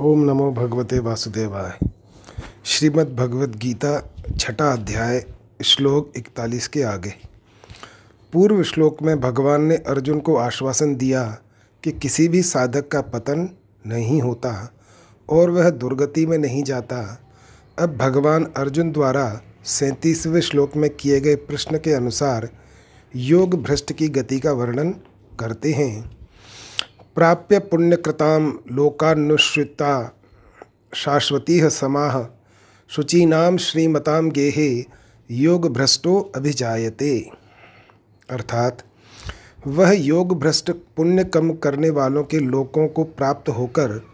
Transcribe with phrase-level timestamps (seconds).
[0.00, 1.88] ओम नमो भगवते वासुदेवाय।
[2.64, 5.24] श्रीमद् भगवद गीता, छठा अध्याय,
[5.64, 7.12] श्लोक इकतालीस के आगे।
[8.32, 11.38] पूर्व श्लोक में भगवान ने अर्जुन को आश्वासन दिया
[11.84, 13.50] कि किसी भी साधक का पतन
[13.86, 14.72] नहीं होता
[15.28, 17.20] और वह दुर्गति में नहीं जाता।
[17.78, 22.48] अब भगवान अर्जुन द्वारा सैंतीसवें श्लोक में किए गए प्रश्न के अनुसार
[23.16, 24.90] योग भ्रष्ट की गति का वर्णन
[25.40, 26.15] करते हैं।
[27.16, 30.16] प्राप्य पुण्यकृताम लोकानुश्रिता
[30.94, 32.24] शाश्वती समाह
[32.88, 34.84] शुचीनाम श्रीमताम गेहे
[35.30, 37.30] योग भ्रष्टो अभिजायते।
[38.30, 38.82] अर्थात,
[39.66, 44.06] वह योग भ्रष्ट पुण्य कम करने वालों के लोकों को प्राप्त होकर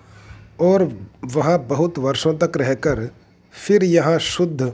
[0.60, 3.10] और वहाँ बहुत वर्षों तक रहकर
[3.66, 4.72] फिर यहाँ शुद्ध,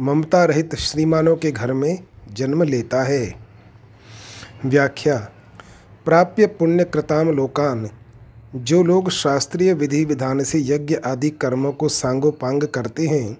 [0.00, 3.34] ममता रहित श्रीमानों के घर में जन्म लेता है।
[4.66, 5.31] व्याख्या
[6.04, 7.90] प्राप्य पुण्य कृताम लोकान।
[8.54, 13.38] जो लोग शास्त्रीय विधि विधान से यज्ञ आदि कर्मों को सांगोपांग करते हैं,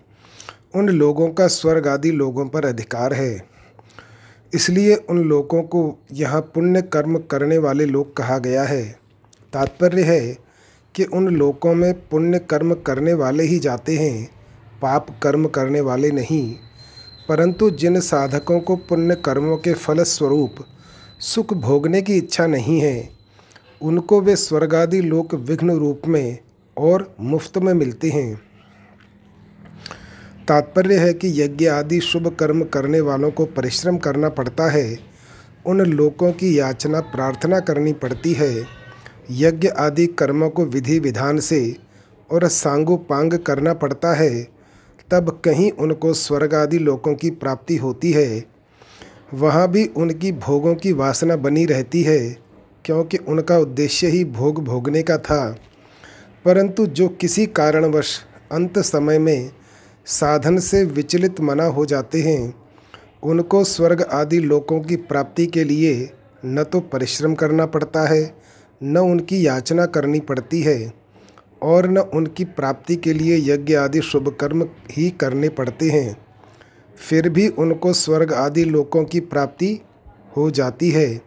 [0.74, 3.46] उन लोगों का स्वर्ग आदि लोगों पर अधिकार है।
[4.54, 8.98] इसलिए उन लोगों को यहाँ पुण्य कर्म करने वाले लोग कहा गया है।
[9.52, 10.38] तात्पर्य है
[10.94, 14.30] कि उन लोगों में पुण्य कर्म करने वाले ही जाते हैं,
[14.82, 16.56] पाप कर्म करने वाले नहीं।
[17.28, 20.54] परंतु जिन साधकों को पुण्य कर्मों के फलस्वरूप
[21.22, 23.08] सुख भोगने की इच्छा नहीं है।
[23.82, 26.38] उनको वे स्वर्गादि लोक विघ्न रूप में
[26.76, 28.42] और मुफ़्त में मिलते हैं।
[30.48, 34.98] तात्पर्य है कि यज्ञ आदि शुभ कर्म करने वालों को परिश्रम करना पड़ता है।
[35.66, 38.66] उन लोकों की याचना प्रार्थना करनी पड़ती है।
[39.30, 41.76] यज्ञ आदि कर्मों को विधि विधान से
[42.30, 44.48] और सांगोपांग करना पड़ता है।
[45.10, 48.51] तब कहीं उनको स्वर्ग आदि लोकों की प्राप्ति होती है।
[49.34, 52.36] वहाँ भी उनकी भोगों की वासना बनी रहती है,
[52.84, 55.56] क्योंकि उनका उद्देश्य ही भोग भोगने का था।
[56.44, 58.20] परंतु जो किसी कारणवश
[58.52, 59.50] अंत समय में
[60.06, 62.54] साधन से विचलित मना हो जाते हैं,
[63.22, 66.10] उनको स्वर्ग आदि लोकों की प्राप्ति के लिए
[66.44, 68.34] न तो परिश्रम करना पड़ता है,
[68.82, 70.92] न उनकी याचना करनी पड़ती है,
[71.62, 76.31] और न उनकी प्राप्ति के लिए यज्ञ आदि शुभ कर्म ही करने पड़ते हैं।
[77.02, 79.78] फिर भी उनको स्वर्ग आदि लोकों की प्राप्ति
[80.36, 81.20] हो जाती है।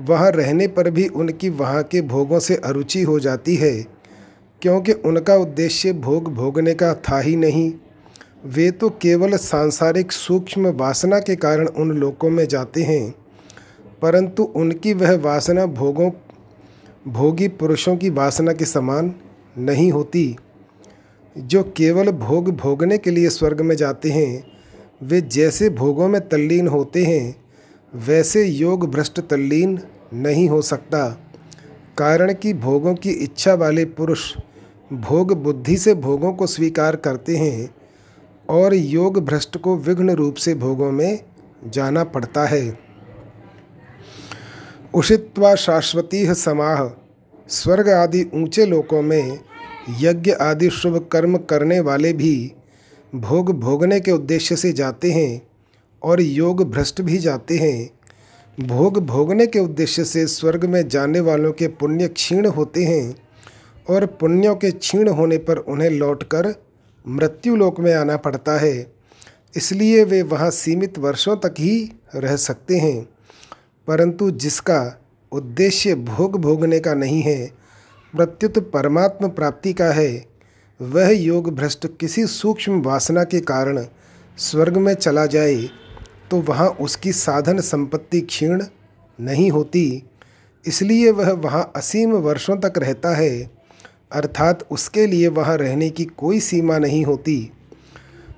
[0.00, 3.72] वहाँ रहने पर भी उनकी वहाँ के भोगों से अरुचि हो जाती है,
[4.62, 7.72] क्योंकि उनका उद्देश्य भोग भोगने का था ही नहीं।
[8.46, 13.10] वे तो केवल सांसारिक सूक्ष्म वासना के कारण उन लोकों में जाते हैं,
[14.02, 16.10] परंतु उनकी वह वासना भोगों,
[17.08, 19.14] भोगी पुरुषों की वासना के समान
[19.58, 20.36] नहीं होती,
[21.36, 24.59] जो केवल भोग भोगने के लिए स्वर्ग में जाते हैं।
[25.02, 27.36] वे जैसे भोगों में तल्लीन होते हैं,
[27.94, 29.78] वैसे योग भ्रष्ट तल्लीन
[30.14, 31.08] नहीं हो सकता।
[31.98, 34.34] कारण कि भोगों की इच्छा वाले पुरुष
[34.92, 37.74] भोग बुद्धि से भोगों को स्वीकार करते हैं
[38.48, 41.20] और योग भ्रष्ट को विघ्न रूप से भोगों में
[41.66, 42.78] जाना पड़ता है।
[44.94, 46.88] उषित्वा शाश्वती समाह,
[47.48, 49.38] स्वर्ग आदि ऊँचे लोकों में
[50.00, 52.52] यज्ञ आदि शुभ कर्म करने वाले भी
[53.14, 55.48] भोग भोगने के उद्देश्य से जाते हैं
[56.02, 57.90] और योग भ्रष्ट भी जाते हैं।
[58.66, 63.16] भोग भोगने के उद्देश्य से स्वर्ग में जाने वालों के पुण्य क्षीण होते हैं
[63.90, 66.54] और पुण्यों के क्षीण होने पर उन्हें लौटकर
[67.08, 68.92] मृत्यु लोक में आना पड़ता है।
[69.56, 73.08] इसलिए वे वहाँ सीमित वर्षों तक ही रह सकते हैं।
[73.86, 75.00] परंतु जिसका
[75.32, 77.46] उद्देश्य भोग भोगने का नहीं है,
[78.16, 80.29] प्रत्युत परमात्म प्राप्ति का है
[80.80, 83.84] वह योग भ्रष्ट किसी सूक्ष्म वासना के कारण
[84.38, 85.56] स्वर्ग में चला जाए
[86.30, 88.62] तो वहाँ उसकी साधन संपत्ति क्षीण
[89.18, 90.02] नहीं होती।
[90.64, 93.50] इसलिए वह वहाँ असीम वर्षों तक रहता है,
[94.12, 97.50] अर्थात उसके लिए वहाँ रहने की कोई सीमा नहीं होती।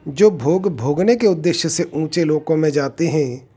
[0.09, 3.49] जो भोग भोगने के उद्देश्य से ऊँचे लोकों में जाते हैं,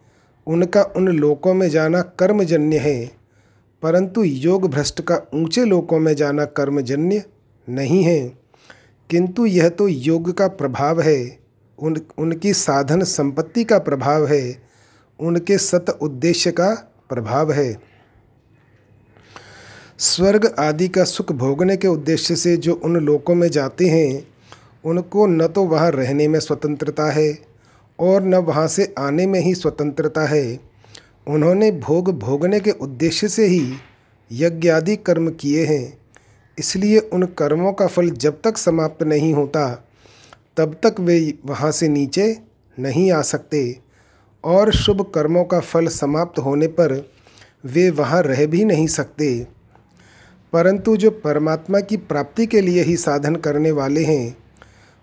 [0.47, 3.05] उनका उन लोकों में जाना कर्मजन्य है,
[3.83, 7.23] परंतु योग भ्रष्ट का ऊँचे लोकों में जाना कर्मजन्य
[7.67, 8.44] नहीं है।
[9.09, 11.39] किंतु यह तो योग का प्रभाव है,
[11.79, 14.63] उन, उनकी साधन संपत्ति का प्रभाव है,
[15.19, 17.79] उनके सत उद्देश्य का प्रभाव है।
[19.97, 24.27] स्वर्ग आदि का सुख भोगने के उद्देश्य से जो उन लोकों में जाते हैं,
[24.85, 27.39] उनको न तो वहाँ रहने में स्वतंत्रता है
[27.99, 30.59] और न वहाँ से आने में ही स्वतंत्रता है।
[31.27, 33.73] उन्होंने भोग भोगने के उद्देश्य से ही
[34.31, 36.04] यज्ञ आदि कर्म किए हैं।
[36.57, 39.69] इसलिए उन कर्मों का फल जब तक समाप्त नहीं होता,
[40.57, 42.37] तब तक वे वहाँ से नीचे
[42.77, 43.79] नहीं आ सकते
[44.43, 46.93] और शुभ कर्मों का फल समाप्त होने पर
[47.65, 49.27] वे वहाँ रह भी नहीं सकते।
[50.53, 54.35] परंतु जो परमात्मा की प्राप्ति के लिए ही साधन करने वाले हैं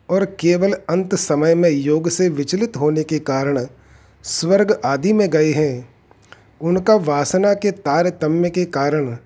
[0.08, 3.66] और केवल अंत समय में योग से विचलित होने के कारण
[4.25, 5.88] स्वर्ग आदि में गए हैं,
[6.60, 9.16] उनका वासना के तारतम्य के कारण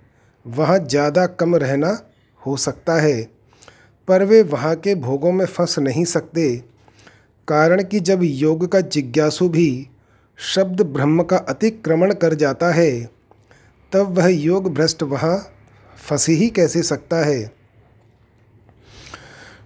[0.46, 1.99] वहाँ ज़्यादा कम रहना
[2.46, 3.22] हो सकता है,
[4.08, 6.56] पर वे वहाँ के भोगों में फंस नहीं सकते।
[7.48, 9.88] कारण कि जब योग का जिज्ञासु भी
[10.38, 13.10] शब्द ब्रह्म का अतिक्रमण कर जाता है,
[13.93, 15.52] तब वह योग भ्रष्ट वहाँ
[16.08, 17.52] फंस ही कैसे सकता है?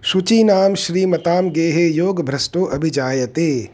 [0.01, 3.69] शुचि नाम श्रीमताम गेहे योग भ्रष्टो अभिजायते।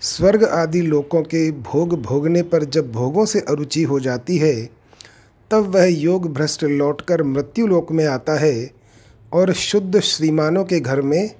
[0.00, 4.68] स्वर्ग आदि लोकों के भोग भोगने पर जब भोगों से अरुचि हो जाती है
[5.50, 8.70] तब वह योग भ्रष्ट लौटकर मृत्यु लोक में आता है
[9.32, 11.30] और शुद्ध श्रीमानों के घर में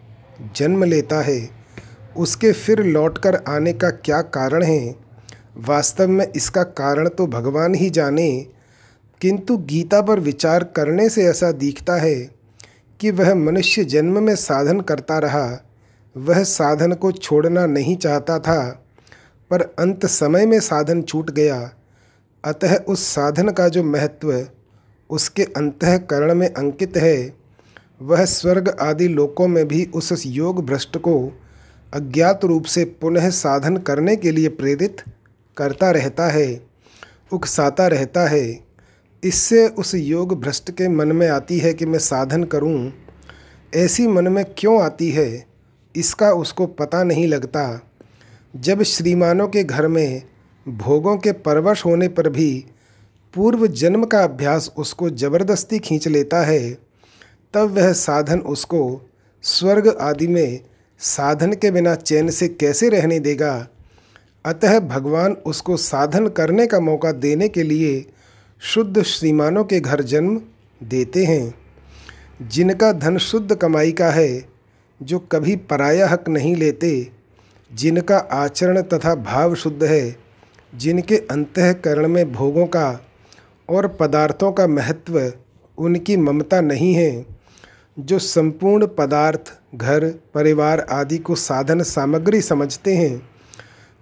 [0.57, 1.49] जन्म लेता है।
[2.17, 4.95] उसके फिर लौटकर आने का क्या कारण है?
[5.59, 8.47] वास्तव में इसका कारण तो भगवान ही जाने,
[9.21, 12.15] किंतु गीता पर विचार करने से ऐसा दिखता है
[13.01, 15.47] कि वह मनुष्य जन्म में साधन करता रहा।
[16.17, 18.87] वह साधन को छोड़ना नहीं चाहता था,
[19.51, 21.59] पर अंत समय में साधन छूट गया।
[22.45, 24.47] अतः उस साधन का जो महत्व
[25.11, 27.33] उसके अंतकरण में अंकित है,
[28.03, 31.33] वह स्वर्ग आदि लोकों में भी उस योग भ्रष्ट को
[31.95, 34.97] अज्ञात रूप से पुनः साधन करने के लिए प्रेरित
[35.57, 36.61] करता रहता है,
[37.33, 38.61] उकसाता रहता है।
[39.25, 42.93] इससे उस योग भ्रष्ट के मन में आती है कि मैं साधन करूँ।
[43.75, 45.47] ऐसी मन में क्यों आती है,
[45.97, 47.91] इसका उसको पता नहीं लगता।
[48.57, 50.23] जब श्रीमानों के घर में
[50.69, 52.65] भोगों के परवश होने पर भी
[53.35, 56.79] पूर्व जन्म का अभ्यास उसको ज़बरदस्ती खींच लेता है,
[57.55, 59.11] तब वह साधन उसको
[59.43, 60.61] स्वर्ग आदि में
[60.99, 63.69] साधन के बिना चैन से कैसे रहने देगा?
[64.45, 68.07] अतः भगवान उसको साधन करने का मौका देने के लिए
[68.61, 70.41] शुद्ध श्रीमानों के घर जन्म
[70.83, 71.55] देते हैं।
[72.43, 74.45] जिनका धन शुद्ध कमाई का है,
[75.03, 77.11] जो कभी पराया हक नहीं लेते,
[77.75, 80.26] जिनका आचरण तथा भाव शुद्ध है
[80.77, 83.01] जिनके अंतकरण में भोगों का
[83.71, 85.33] और पदार्थों का महत्व
[85.79, 87.27] उनकी ममता नहीं है,
[87.99, 93.29] जो संपूर्ण पदार्थ, घर, परिवार आदि को साधन सामग्री समझते हैं,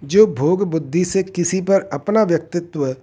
[0.03, 2.95] जो भोग बुद्धि से किसी पर अपना व्यक्तित्व,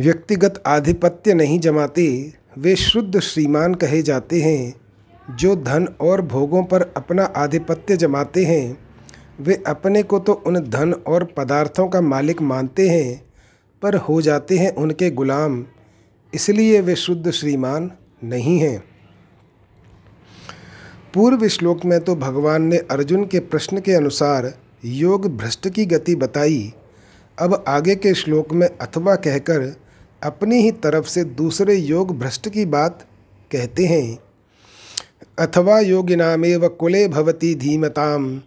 [0.00, 4.74] व्यक्तिगत आधिपत्य नहीं जमाते, वे शुद्ध श्रीमान कहे जाते हैं,
[5.36, 8.87] जो धन और भोगों पर अपना आधिपत्य जमाते हैं।
[9.38, 13.22] वे अपने को तो उन धन और पदार्थों का मालिक मानते हैं,
[13.82, 15.64] पर हो जाते हैं उनके गुलाम,
[16.32, 17.90] इसलिए वे शुद्ध श्रीमान
[18.24, 18.82] नहीं हैं।
[21.14, 24.52] पूर्व श्लोक में तो भगवान ने अर्जुन के प्रश्न के अनुसार
[24.84, 26.72] योग भ्रष्ट की गति बताई।
[27.38, 29.62] अब आगे के श्लोक में अथवा कहकर
[30.22, 33.06] अपनी ही तरफ़ से दूसरे योग भ्रष्ट की बात
[33.52, 34.18] कहते हैं।
[35.38, 38.40] अथवा योगिनामेव कुले भवती धीमताम।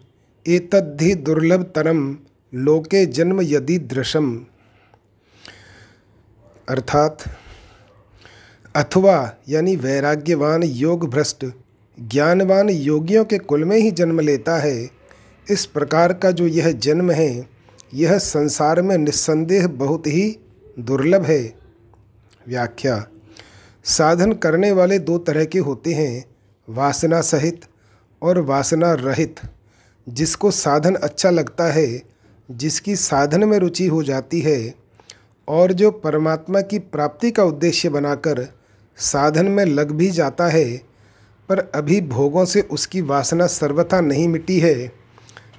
[0.48, 2.18] एतद्धि दुर्लभ तरम
[2.54, 4.46] लोके जन्म यदि दृशम
[6.70, 7.18] अर्थात,
[8.76, 11.46] अथवा यानी वैराग्यवान योग भ्रष्ट
[12.00, 14.90] ज्ञानवान योगियों के कुल में ही जन्म लेता है,
[15.52, 17.50] इस प्रकार का जो यह जन्म है,
[17.94, 20.40] यह संसार में निस्संदेह बहुत ही
[20.80, 21.54] दुर्लभ है।
[22.48, 23.08] व्याख्या,
[23.84, 26.26] साधन करने वाले दो तरह के होते हैं,
[26.70, 27.62] वासना सहित
[28.22, 29.36] और वासना रहित।
[30.12, 32.01] जिसको साधन अच्छा लगता है,
[32.51, 34.74] जिसकी साधन में रुचि हो जाती है,
[35.48, 38.48] और जो परमात्मा की प्राप्ति का उद्देश्य बनाकर
[38.98, 40.65] साधन में लग भी जाता है,
[41.50, 44.91] पर अभी भोगों से उसकी वासना सर्वथा नहीं मिटी है,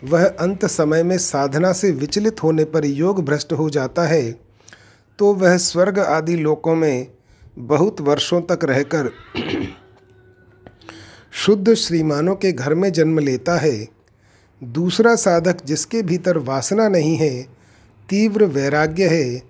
[0.04, 4.40] वह अंत समय में साधना से विचलित होने पर योग भ्रष्ट हो जाता है
[5.18, 7.06] तो वह स्वर्ग आदि लोकों में
[7.58, 9.10] बहुत वर्षों तक रहकर
[11.32, 14.01] शुद्ध श्रीमानों के घर में जन्म लेता है।
[14.62, 17.42] दूसरा साधक जिसके भीतर वासना नहीं है,
[18.08, 19.42] तीव्र वैराग्य है,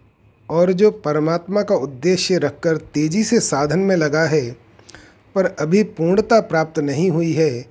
[0.49, 4.51] और जो परमात्मा का उद्देश्य रखकर तेज़ी से साधन में लगा है,
[5.35, 7.67] पर अभी पूर्णता प्राप्त नहीं हुई है,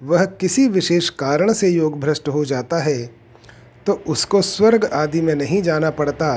[0.00, 3.24] वह किसी विशेष कारण से योग भ्रष्ट हो जाता है
[3.86, 6.36] तो उसको स्वर्ग आदि में नहीं जाना पड़ता।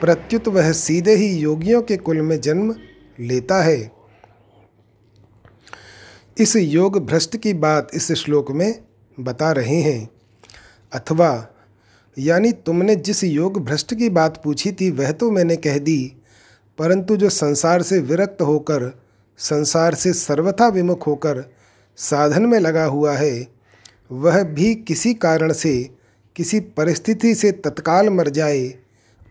[0.00, 2.74] प्रत्युत वह सीधे ही योगियों के कुल में जन्म
[3.20, 3.90] लेता है।
[6.36, 8.82] इस योग भ्रष्ट की बात इस श्लोक में
[9.20, 10.08] बता रहे हैं।
[10.92, 11.46] अथवा,
[12.16, 16.12] यानी तुमने जिस योग भ्रष्ट की बात पूछी थी, वह तो मैंने कह दी,
[16.78, 18.90] परंतु जो संसार से विरक्त होकर,
[19.38, 21.44] संसार से सर्वथा विमुख होकर
[21.96, 23.48] साधन में लगा हुआ है,
[24.12, 25.90] वह भी किसी कारण से,
[26.36, 28.74] किसी परिस्थिति से तत्काल मर जाए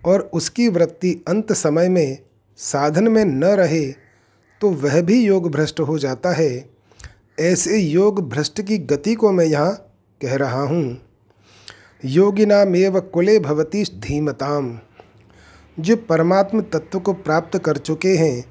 [0.06, 2.18] और उसकी वृत्ति अंत समय में
[2.58, 3.86] साधन में न रहे
[4.62, 6.77] तो वह भी योग भ्रष्ट हो जाता है।
[7.40, 11.02] ऐसे योग भ्रष्ट की गति को मैं यहाँ कह रहा हूँ।
[12.06, 14.80] योगिनामेव कुले भवती धीमताम।
[15.80, 18.46] जो परमात्म तत्व को प्राप्त कर चुके हैं,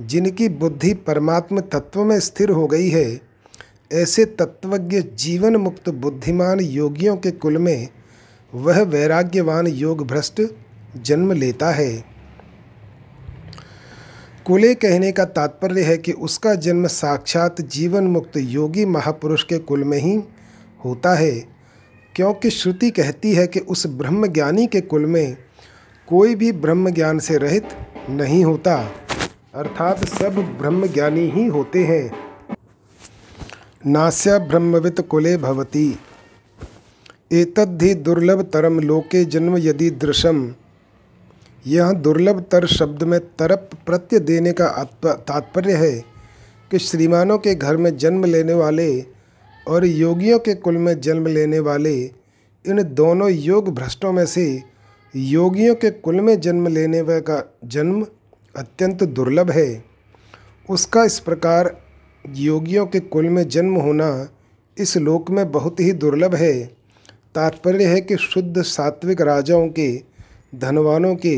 [0.00, 3.20] जिनकी बुद्धि परमात्म तत्व में स्थिर हो गई है,
[3.92, 7.88] ऐसे तत्वज्ञ जीवन मुक्त बुद्धिमान योगियों के कुल में
[8.54, 10.42] वह वैराग्यवान योग भ्रष्ट
[10.96, 12.13] जन्म लेता है।
[14.46, 19.84] कुले कहने का तात्पर्य है कि उसका जन्म साक्षात जीवन मुक्त योगी महापुरुष के कुल
[19.84, 20.14] में ही
[20.84, 21.30] होता है,
[22.14, 25.36] क्योंकि श्रुति कहती है कि उस ब्रह्म ज्ञानी के कुल में
[26.08, 27.68] कोई भी ब्रह्म ज्ञान से रहित
[28.10, 28.76] नहीं होता,
[29.54, 32.10] अर्थात सब ब्रह्म ज्ञानी ही होते हैं।
[33.86, 35.88] नास्या ब्रह्मवित कुले भवती।
[37.32, 40.44] एतद्धि दुर्लभ तरम लोके जन्म यदि दृशम।
[41.64, 44.66] यह दुर्लभ तर शब्द में तरप प्रत्यय देने का
[45.04, 45.92] तात्पर्य है
[46.70, 48.88] कि श्रीमानों के घर में जन्म लेने वाले
[49.66, 51.94] और योगियों के कुल में जन्म लेने वाले,
[52.64, 54.62] इन दोनों योग भ्रष्टों में से
[55.14, 58.06] योगियों के कुल में जन्म लेने का जन्म
[58.54, 59.84] अत्यंत दुर्लभ है।
[60.68, 61.76] उसका इस प्रकार
[62.24, 64.28] योगियों के कुल में जन्म होना
[64.76, 66.64] इस लोक में बहुत ही दुर्लभ है।
[67.34, 70.13] तात्पर्य है कि शुद्ध सात्विक राजाओं के
[70.54, 71.36] धनवानों के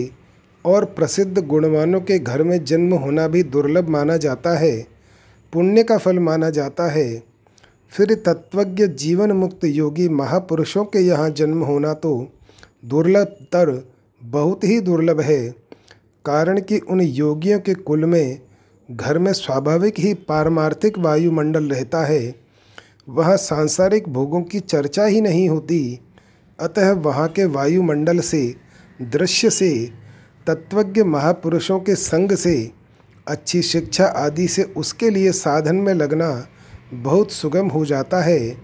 [0.64, 4.86] और प्रसिद्ध गुणवानों के घर में जन्म होना भी दुर्लभ माना जाता है,
[5.52, 7.22] पुण्य का फल माना जाता है।
[7.92, 12.32] फिर तत्वज्ञ जीवन मुक्त योगी महापुरुषों के यहाँ जन्म होना तो
[12.84, 13.82] दुर्लभतर,
[14.22, 15.48] बहुत ही दुर्लभ है।
[16.24, 18.38] कारण कि उन योगियों के कुल में
[18.88, 22.34] घर में स्वाभाविक ही पारमार्थिक वायुमंडल रहता है।
[23.08, 25.98] वहाँ सांसारिक भोगों की चर्चा ही नहीं होती,
[26.58, 28.54] अतः वहाँ के वायुमंडल से
[29.02, 29.90] दृश्य से,
[30.46, 32.70] तत्वज्ञ महापुरुषों के संग से,
[33.26, 36.48] अच्छी शिक्षा आदि से उसके लिए साधन में लगना
[36.92, 38.56] बहुत सुगम हो जाता है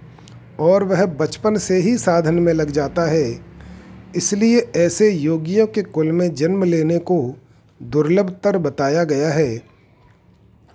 [0.60, 3.40] और वह बचपन से ही साधन में लग जाता है।
[4.16, 7.36] इसलिए ऐसे योगियों के कुल में जन्म लेने को
[7.82, 9.62] दुर्लभतर बताया गया है।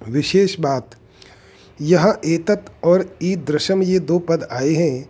[0.01, 0.89] विशेष बात,
[1.81, 5.09] यहाँ एतत और ईदृशम ये दो पद आए हैं।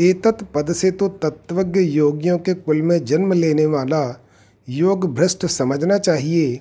[0.00, 4.24] एतत पद से तो तत्वज्ञ योगियों के कुल में जन्म लेने वाला
[4.68, 6.60] योग भ्रष्ट समझना चाहिए।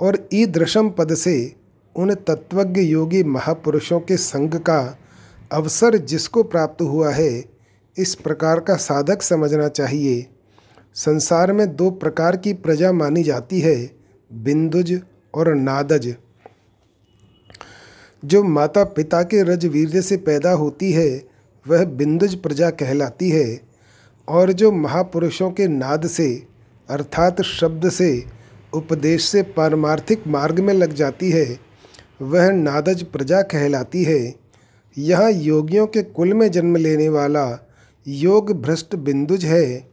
[0.00, 1.54] और ईदृशम पद से
[1.96, 4.98] उन तत्वज्ञ योगी महापुरुषों के संग का
[5.52, 7.44] अवसर जिसको प्राप्त हुआ है,
[7.98, 10.26] इस प्रकार का साधक समझना चाहिए।
[10.94, 13.90] संसार में दो प्रकार की प्रजा मानी जाती है,
[14.32, 15.00] बिंदुज
[15.34, 16.14] और नादज।
[18.24, 21.37] जो माता पिता के रजवीर्य से पैदा होती है
[21.68, 23.60] वह बिंदुज प्रजा कहलाती है
[24.28, 26.46] और जो महापुरुषों के नाद से,
[26.88, 28.24] अर्थात शब्द से,
[28.74, 31.58] उपदेश से पारमार्थिक मार्ग में लग जाती है,
[32.22, 34.34] वह नादज प्रजा कहलाती है।
[34.98, 37.68] यह योगियों के कुल में जन्म लेने वाला
[38.06, 39.88] योग भ्रष्ट बिंदुज है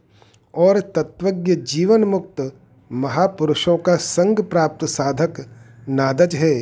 [0.54, 2.52] और तत्वज्ञ जीवन मुक्त
[2.92, 5.44] महापुरुषों का संग प्राप्त साधक
[5.88, 6.54] नादज है।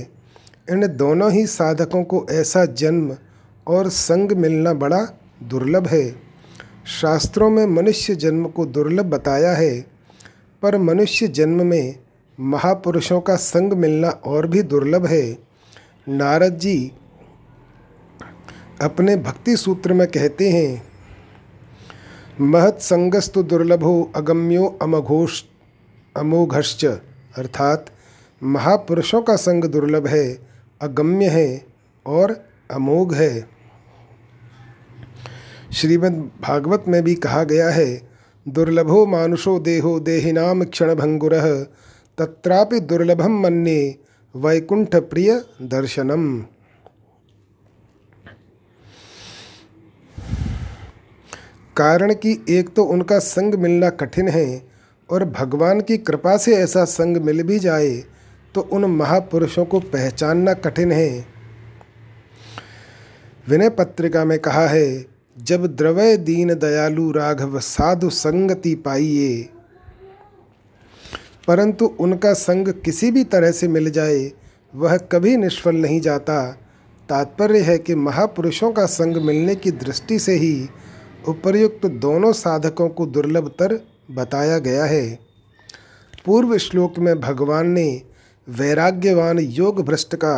[0.70, 3.16] इन दोनों ही साधकों को ऐसा जन्म
[3.66, 5.00] और संग मिलना बड़ा
[5.42, 6.04] दुर्लभ है।
[7.00, 9.80] शास्त्रों में मनुष्य जन्म को दुर्लभ बताया है,
[10.62, 11.94] पर मनुष्य जन्म में
[12.38, 15.38] महापुरुषों का संग मिलना और भी दुर्लभ है।
[16.08, 16.92] नारद जी
[18.82, 20.82] अपने भक्ति सूत्र में कहते हैं,
[22.40, 25.42] महत संगस्तु दुर्लभो अगम्यो अमघोष
[26.16, 27.86] अमोघश्च, अर्थात
[28.42, 30.38] महापुरुषों का संग दुर्लभ है,
[30.80, 31.66] अगम्य है
[32.06, 32.36] और
[32.70, 33.53] अमोघ है।
[35.74, 38.00] श्रीमद् भागवत में भी कहा गया है,
[38.46, 41.32] दुर्लभो मानुषो देहो देहिनाम क्षण भंगुर
[42.18, 43.94] तत्रापि दुर्लभम मन्ने
[44.34, 46.26] वैकुंठ प्रिय दर्शनम।
[51.76, 54.62] कारण कि एक तो उनका संग मिलना कठिन है,
[55.08, 57.90] और भगवान की कृपा से ऐसा संग मिल भी जाए
[58.54, 61.26] तो उन महापुरुषों को पहचानना कठिन है।
[63.48, 65.13] विनय पत्रिका में कहा है
[65.44, 69.48] जब द्रवय दीन दयालु राघव साधु संगति पाइए,
[71.48, 74.30] परंतु उनका संग किसी भी तरह से मिल जाए,
[74.74, 76.50] वह कभी निष्फल नहीं जाता।
[77.08, 80.68] तात्पर्य है कि महापुरुषों का संग मिलने की दृष्टि से ही
[81.28, 83.78] उपर्युक्त दोनों साधकों को दुर्लभतर
[84.10, 85.18] बताया गया है।
[86.26, 88.02] पूर्व श्लोक में भगवान ने
[88.48, 90.36] वैराग्यवान योग भ्रष्ट का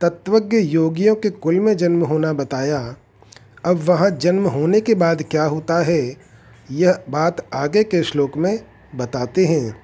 [0.00, 2.96] तत्वज्ञ योगियों के कुल में जन्म होना बताया।
[3.64, 6.16] अब वहाँ जन्म होने के बाद क्या होता है,
[6.70, 8.58] यह बात आगे के श्लोक में
[8.94, 9.76] बताते हैं।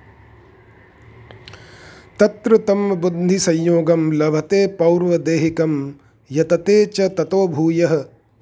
[2.21, 5.93] तत्र तम बुद्धि संयोगम लभते पौर्वदेहिकम,
[6.31, 7.87] यतते च ततो भूय,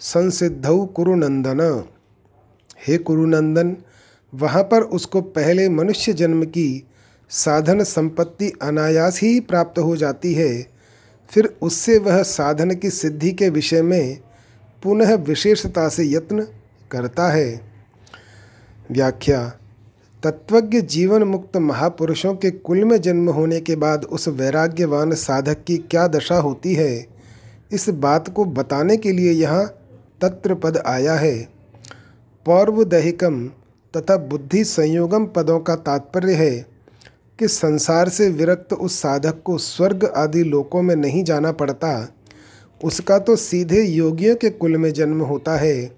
[0.00, 1.60] संसिद्धौ कुरुनंदन।
[2.88, 3.76] हे कुरुनंदन,
[4.32, 6.84] वहाँ पर उसको पहले मनुष्य जन्म की
[7.30, 10.66] साधन संपत्ति अनायास ही प्राप्त हो जाती है,
[11.30, 14.18] फिर उससे वह साधन की सिद्धि के विषय में
[14.82, 16.46] पुनः विशेषता से यत्न
[16.90, 17.60] करता है।
[18.90, 19.52] व्याख्या,
[20.22, 25.76] तत्वज्ञ जीवन मुक्त महापुरुषों के कुल में जन्म होने के बाद उस वैराग्यवान साधक की
[25.76, 27.06] क्या दशा होती है?
[27.72, 29.66] इस बात को बताने के लिए यहाँ
[30.20, 31.48] तत्र पद आया है।
[32.46, 33.50] पौर्वदहिकम
[33.96, 36.66] तथा बुद्धि संयोगम पदों का तात्पर्य है
[37.38, 42.08] कि संसार से विरक्त उस साधक को स्वर्ग आदि लोकों में नहीं जाना पड़ता।
[42.82, 45.90] उसका तो सीधे योगियों के कुल में जन्म होता है।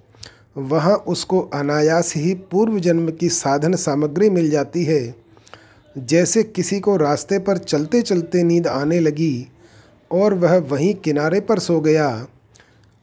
[0.58, 5.14] वहाँ उसको अनायास ही पूर्व जन्म की साधन सामग्री मिल जाती है।
[5.96, 9.46] जैसे किसी को रास्ते पर चलते चलते नींद आने लगी
[10.10, 12.26] और वह वहीं किनारे पर सो गया।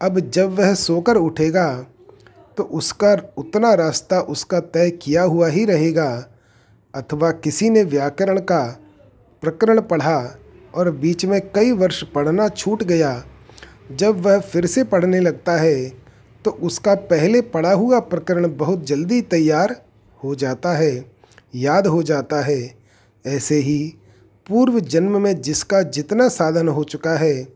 [0.01, 1.85] अब जब वह सोकर उठेगा
[2.57, 6.09] तो उसका उतना रास्ता उसका तय किया हुआ ही रहेगा।
[6.93, 8.63] अथवा किसी ने व्याकरण का
[9.43, 10.17] प्रकरण पढ़ा
[10.75, 13.11] और बीच में कई वर्ष पढ़ना छूट गया
[13.95, 15.89] जब वह फिर से पढ़ने लगता है
[16.45, 19.75] तो उसका पहले पढ़ा हुआ प्रकरण बहुत जल्दी तैयार
[20.19, 21.05] हो जाता है,
[21.55, 22.59] याद हो जाता है।
[23.25, 23.93] ऐसे ही
[24.49, 27.47] पूर्व जन्म में जिसका जितना साधन हो चुका है,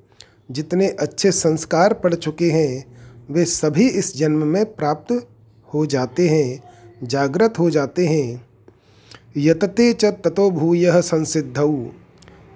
[0.51, 2.85] जितने अच्छे संस्कार पड़ चुके हैं,
[3.29, 5.27] वे सभी इस जन्म में प्राप्त
[5.73, 6.61] हो जाते हैं,
[7.03, 8.45] जागृत हो जाते हैं।
[9.37, 11.85] यतते च ततो भूय संसिद्धऊ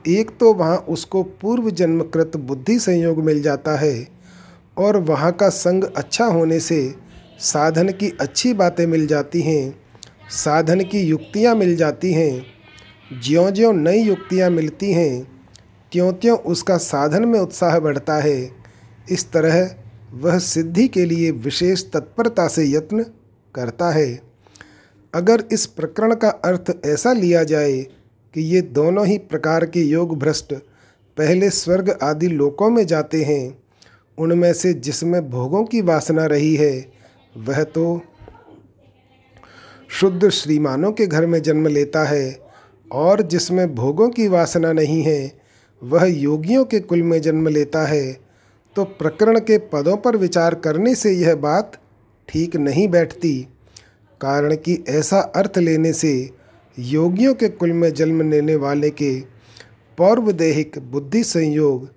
[0.08, 4.08] एक तो वहाँ उसको पूर्व जन्मकृत बुद्धि संयोग मिल जाता है
[4.78, 6.96] और वहाँ का संग अच्छा होने से
[7.40, 9.76] साधन की अच्छी बातें मिल जाती हैं,
[10.30, 12.46] साधन की युक्तियाँ मिल जाती हैं
[13.24, 15.24] ज्यों ज्यों नई युक्तियाँ मिलती हैं
[15.92, 18.52] त्यों त्यों उसका साधन में उत्साह बढ़ता है।
[19.12, 19.76] इस तरह
[20.14, 23.04] वह सिद्धि के लिए विशेष तत्परता से यत्न
[23.56, 24.22] करता है।
[25.14, 27.86] अगर इस प्रकरण का अर्थ ऐसा लिया जाए
[28.34, 30.54] कि ये दोनों ही प्रकार के योग भ्रष्ट
[31.18, 33.58] पहले स्वर्ग आदि लोकों में जाते हैं,
[34.18, 36.86] उनमें से जिसमें भोगों की वासना रही है,
[37.38, 38.02] वह तो
[39.92, 42.40] शुद्ध श्रीमानों के घर में जन्म लेता है
[42.92, 45.32] और जिसमें भोगों की वासना नहीं है,
[45.82, 48.14] वह योगियों के कुल में जन्म लेता है।
[48.76, 51.80] तो प्रकरण के पदों पर विचार करने से यह बात
[52.30, 53.40] ठीक नहीं बैठती,
[54.22, 56.30] कारण कि ऐसा अर्थ लेने से
[56.80, 59.20] योगियों के कुल में जन्म लेने वाले के
[59.98, 61.88] पौर्वदेहिक बुद्धि संयोग,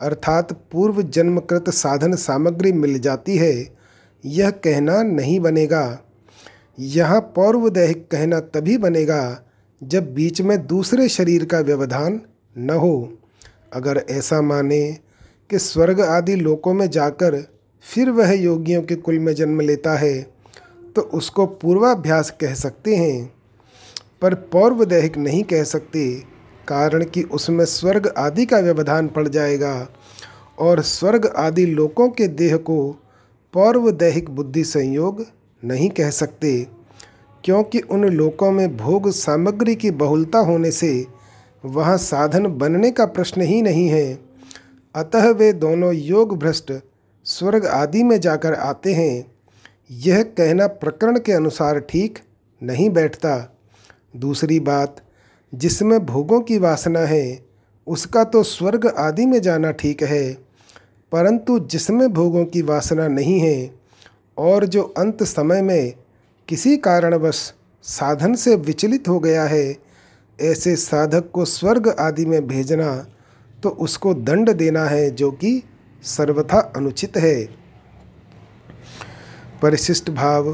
[0.00, 3.76] अर्थात पूर्व जन्मकृत साधन सामग्री मिल जाती है,
[4.24, 5.98] यह कहना नहीं बनेगा।
[6.78, 9.44] यहाँ पौर्वदैहिक कहना तभी बनेगा
[9.82, 12.20] जब बीच में दूसरे शरीर का व्यवधान
[12.58, 13.12] न हो।
[13.72, 14.82] अगर ऐसा माने
[15.50, 17.36] कि स्वर्ग आदि लोकों में जाकर
[17.86, 20.20] फिर वह योगियों के कुल में जन्म लेता है
[20.96, 23.41] तो उसको पूर्वाभ्यास कह सकते हैं।
[24.22, 26.08] पर पौर्वदैहिक नहीं कह सकते,
[26.68, 29.88] कारण कि उसमें स्वर्ग आदि का व्यवधान पड़ जाएगा
[30.58, 32.76] और स्वर्ग आदि लोकों के देह को
[33.54, 35.24] पौर्वदैहिक बुद्धि संयोग
[35.62, 36.66] नहीं कह सकते,
[37.44, 41.06] क्योंकि उन लोकों में भोग सामग्री की बहुलता होने से
[41.64, 44.18] वहाँ साधन बनने का प्रश्न ही नहीं है।
[44.94, 46.72] अतः वे दोनों योग भ्रष्ट
[47.26, 49.24] स्वर्ग आदि में जाकर आते हैं।
[49.90, 52.18] यह कहना प्रकरण के अनुसार ठीक
[52.62, 53.51] नहीं बैठता।
[54.14, 54.96] दूसरी बात,
[55.52, 57.38] जिसमें भोगों की वासना है,
[57.86, 60.32] उसका तो स्वर्ग आदि में जाना ठीक है,
[61.12, 63.70] परंतु जिसमें भोगों की वासना नहीं है,
[64.38, 65.92] और जो अंत समय में
[66.48, 67.52] किसी कारणवश
[67.84, 69.76] साधन से विचलित हो गया है,
[70.38, 72.94] ऐसे साधक को स्वर्ग आदि में भेजना
[73.62, 75.62] तो उसको दंड देना है जो कि
[76.04, 77.44] सर्वथा अनुचित है।
[79.62, 80.52] परिशिष्ट भाव,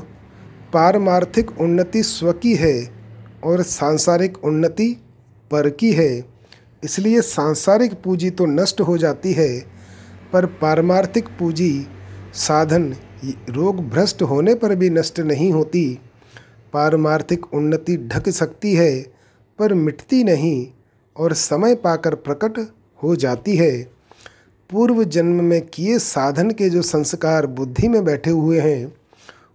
[0.73, 2.98] पारमार्थिक उन्नति स्व की है।
[3.45, 4.91] और सांसारिक उन्नति
[5.51, 6.25] पर की है।
[6.85, 9.59] इसलिए सांसारिक पूंजी तो नष्ट हो जाती है,
[10.33, 11.87] पर पारमार्थिक पूंजी
[12.35, 12.95] साधन
[13.51, 15.99] रोग भ्रष्ट होने पर भी नष्ट नहीं होती।
[16.73, 19.01] पारमार्थिक उन्नति ढक सकती है,
[19.59, 20.67] पर मिटती नहीं
[21.17, 22.59] और समय पाकर प्रकट
[23.03, 23.83] हो जाती है।
[24.71, 28.93] पूर्व जन्म में किए साधन के जो संस्कार बुद्धि में बैठे हुए हैं,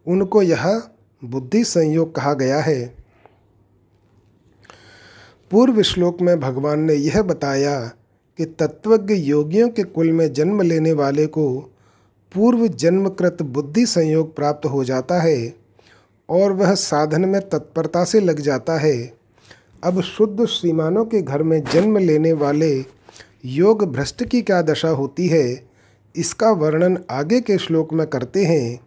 [0.08, 0.82] उनको यह
[1.22, 3.03] बुद्धि संयोग कहा गया है।
[5.54, 7.80] पूर्व श्लोक में भगवान ने यह बताया
[8.40, 11.44] कि तत्वज्ञ योगियों के कुल में जन्म लेने वाले को
[12.32, 15.54] पूर्व जन्मकृत बुद्धि संयोग प्राप्त हो जाता है
[16.30, 19.14] और वह साधन में तत्परता से लग जाता है।
[19.84, 22.74] अब शुद्ध श्रीमानों के घर में जन्म लेने वाले
[23.46, 25.64] योग भ्रष्ट की क्या दशा होती है,
[26.16, 28.80] इसका वर्णन आगे के श्लोक में करते हैं।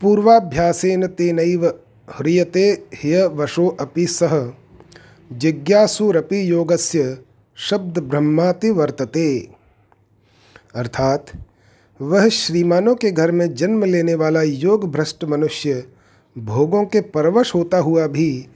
[0.00, 1.66] पूर्वाभ्यासेन तेनैव
[2.10, 4.52] ह्रियते ह्य वशो अपि सह
[5.32, 7.18] जिज्ञासुरपि योगस्य
[7.56, 9.48] शब्द ब्रह्माति वर्तते।
[10.74, 11.26] अर्थात,
[12.00, 15.84] वह श्रीमानों के घर में जन्म लेने वाला योग भ्रष्ट मनुष्य
[16.38, 18.46] भोगों के परवश होता हुआ भी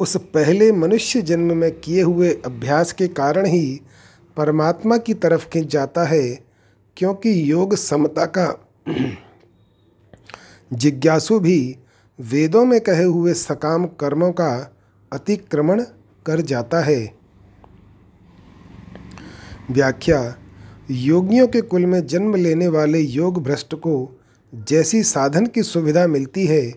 [0.00, 3.80] उस पहले मनुष्य जन्म में किए हुए अभ्यास के कारण ही
[4.36, 6.38] परमात्मा की तरफ़ खिंच जाता है,
[6.96, 8.68] क्योंकि योग समता का।
[10.72, 11.76] जिज्ञासु भी
[12.20, 14.76] वेदों में कहे हुए सकाम कर्मों का
[15.12, 15.84] अतिक्रमण
[16.26, 17.14] कर जाता है।
[19.70, 20.36] व्याख्या,
[20.90, 24.20] योगियों के कुल में जन्म लेने वाले योग भ्रष्ट को
[24.54, 26.74] जैसी साधन की सुविधा मिलती है,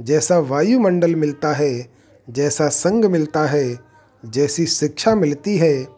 [0.00, 1.92] जैसा वायुमंडल मिलता है,
[2.30, 3.78] जैसा संग मिलता है,
[4.24, 5.88] जैसी शिक्षा मिलती है,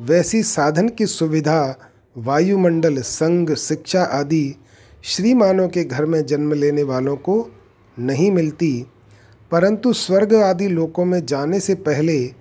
[0.00, 1.76] वैसी साधन की सुविधा
[2.18, 4.54] वायुमंडल, संग, शिक्षा आदि
[5.02, 7.50] श्रीमानों के घर में जन्म लेने वालों को
[7.98, 8.86] नहीं मिलती।
[9.50, 12.34] परंतु स्वर्ग आदि लोकों में जाने से पहले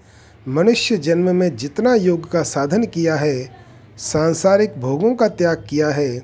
[0.48, 3.50] मनुष्य जन्म में जितना योग का साधन किया है,
[3.98, 6.22] सांसारिक भोगों का त्याग किया है,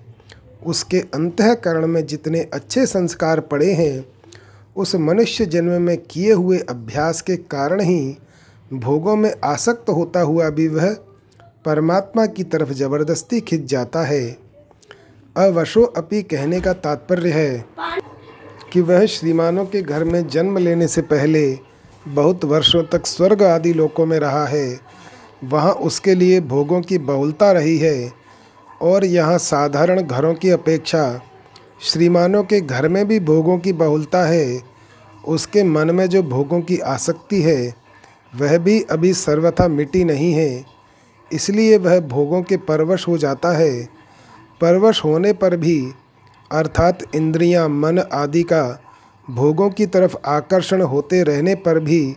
[0.65, 4.05] उसके अंतकरण में जितने अच्छे संस्कार पड़े हैं,
[4.75, 8.17] उस मनुष्य जन्म में किए हुए अभ्यास के कारण ही
[8.73, 10.93] भोगों में आसक्त होता हुआ भी वह
[11.65, 14.23] परमात्मा की तरफ़ ज़बरदस्ती खिंच जाता है।
[15.35, 17.65] अवशो अपि कहने का तात्पर्य है
[18.73, 21.72] कि वह श्रीमानों के घर में जन्म लेने से पहले
[22.07, 24.79] बहुत वर्षों तक स्वर्ग आदि लोकों में रहा है।
[25.43, 28.11] वहाँ उसके लिए भोगों की बहुलता रही है
[28.81, 31.21] और यहाँ साधारण घरों की अपेक्षा
[31.81, 34.61] श्रीमानों के घर में भी भोगों की बहुलता है।
[35.27, 37.73] उसके मन में जो भोगों की आसक्ति है
[38.35, 40.65] वह भी अभी सर्वथा मिटी नहीं है।
[41.31, 43.83] इसलिए वह भोगों के परवश हो जाता है।
[44.61, 45.91] परवश होने पर भी
[46.51, 48.82] अर्थात इंद्रियाँ, मन आदि का
[49.31, 52.15] भोगों की तरफ़ आकर्षण होते रहने पर भी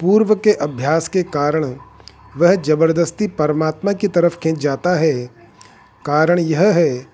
[0.00, 1.74] पूर्व के अभ्यास के कारण
[2.36, 5.30] वह ज़बरदस्ती परमात्मा की तरफ़ खींच जाता है।
[6.06, 7.06] कारण यह है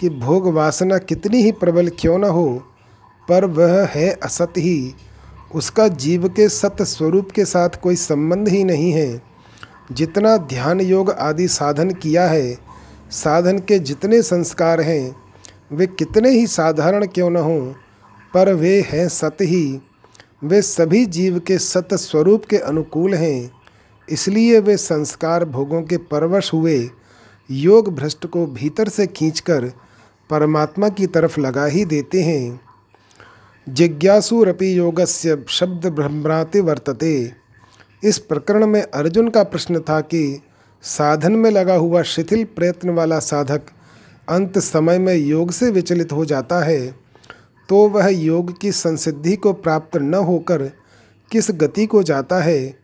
[0.00, 2.62] कि भोग वासना कितनी ही प्रबल क्यों न हो,
[3.28, 4.94] पर वह है असत ही।
[5.54, 9.22] उसका जीव के सत स्वरूप के साथ कोई संबंध ही नहीं है।
[9.92, 12.58] जितना ध्यान योग आदि साधन किया है,
[13.10, 15.16] साधन के जितने संस्कार हैं,
[15.72, 17.72] वे कितने ही साधारण क्यों न हों
[18.34, 19.80] पर वे हैं सत ही।
[20.44, 23.50] वे सभी जीव के सत स्वरूप के अनुकूल हैं।
[24.10, 26.90] इसलिए वे संस्कार भोगों के परवश हुए।
[27.50, 29.72] योग भ्रष्ट को भीतर से खींचकर
[30.30, 32.60] परमात्मा की तरफ़ लगा ही देते हैं।
[33.68, 37.32] जिज्ञासुरपि योगस्य शब्द भ्रमराते वर्तते।
[38.04, 40.42] इस प्रकरण में अर्जुन का प्रश्न था कि
[40.82, 43.62] साधन में लगा हुआ शिथिल प्रयत्न वाला साधक
[44.28, 47.07] अंत समय में योग से विचलित हो जाता है।
[47.68, 50.62] तो वह योग की संसिद्धि को प्राप्त न होकर
[51.30, 52.74] किस गति को जाता है,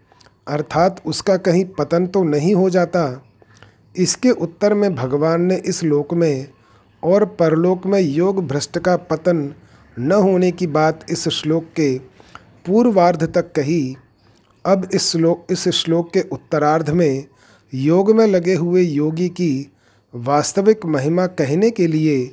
[0.47, 3.23] अर्थात उसका कहीं पतन तो नहीं हो जाता।
[3.95, 6.47] इसके उत्तर में भगवान ने इस लोक में
[7.03, 9.53] और परलोक में योग भ्रष्ट का पतन
[9.97, 11.97] न होने की बात इस श्लोक के
[12.67, 13.97] पूर्वार्ध तक कही।
[14.65, 17.25] अब इस श्लोक इस श्लोक के उत्तरार्ध में
[17.73, 19.73] योग में लगे हुए योगी की
[20.15, 22.25] वास्तविक महिमा कहने के लिए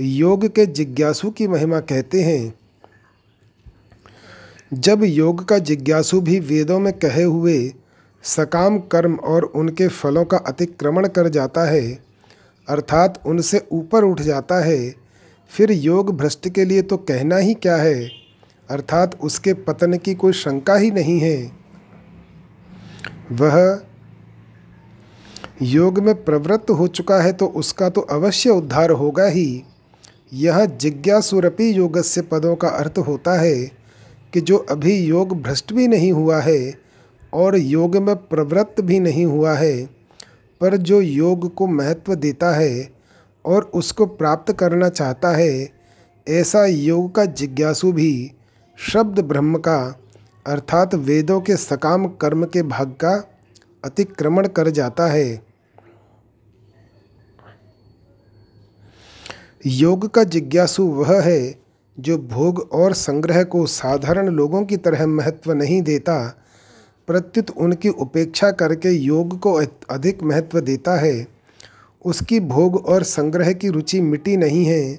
[0.00, 2.54] योग के जिज्ञासु की महिमा कहते हैं।
[4.74, 7.72] जब योग का जिज्ञासु भी वेदों में कहे हुए
[8.24, 11.98] सकाम कर्म और उनके फलों का अतिक्रमण कर जाता है,
[12.68, 14.94] अर्थात उनसे ऊपर उठ जाता है,
[15.52, 18.10] फिर योग भ्रष्ट के लिए तो कहना ही क्या है?
[18.70, 21.52] अर्थात उसके पतन की कोई शंका ही नहीं है।
[23.32, 23.80] वह
[25.62, 29.64] योग में प्रवृत्त हो चुका है तो उसका तो अवश्य उद्धार होगा ही।
[30.32, 33.70] यह जिज्ञासुरपि से पदों का अर्थ होता है
[34.32, 36.74] कि जो अभी योग भ्रष्ट भी नहीं हुआ है
[37.34, 39.86] और योग में प्रवृत्त भी नहीं हुआ है,
[40.60, 42.92] पर जो योग को महत्व देता है
[43.44, 45.68] और उसको प्राप्त करना चाहता है,
[46.28, 48.32] ऐसा योग का जिज्ञासु भी
[48.78, 49.98] शब्द ब्रह्म का,
[50.46, 53.30] अर्थात वेदों के सकाम कर्म के भाग का
[53.84, 55.49] अतिक्रमण कर जाता है।
[59.66, 61.58] योग का जिज्ञासु वह है
[61.98, 66.36] जो भोग और संग्रह को साधारण लोगों की तरह महत्व नहीं देता,
[67.06, 69.52] प्रत्युत उनकी उपेक्षा करके योग को
[69.90, 71.26] अधिक महत्व देता है।
[72.04, 74.98] उसकी भोग और संग्रह की रुचि मिटी नहीं है,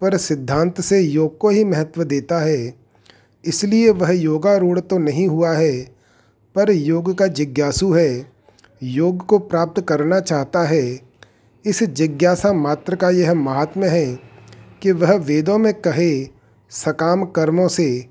[0.00, 2.74] पर सिद्धांत से योग को ही महत्व देता है।
[3.44, 5.82] इसलिए वह योगारूढ़ तो नहीं हुआ है,
[6.54, 8.32] पर योग का जिज्ञासु है।
[8.82, 11.11] योग को प्राप्त करना चाहता है।
[11.64, 14.18] इस जिज्ञासा मात्र का यह महात्म्य है
[14.82, 16.24] कि वह वेदों में कहे
[16.70, 18.06] सकाम कर्मों से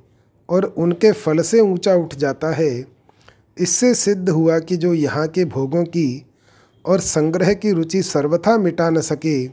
[0.49, 2.85] और उनके फल से ऊँचा उठ जाता है।
[3.57, 6.25] इससे सिद्ध हुआ कि जो यहाँ के भोगों की
[6.85, 9.45] और संग्रह की रुचि सर्वथा मिटा न सके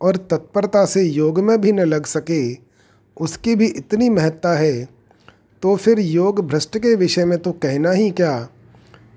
[0.00, 2.54] और तत्परता से योग में भी न लग सके,
[3.16, 4.88] उसकी भी इतनी महत्ता है।
[5.62, 8.48] तो फिर योग भ्रष्ट के विषय में तो कहना ही क्या?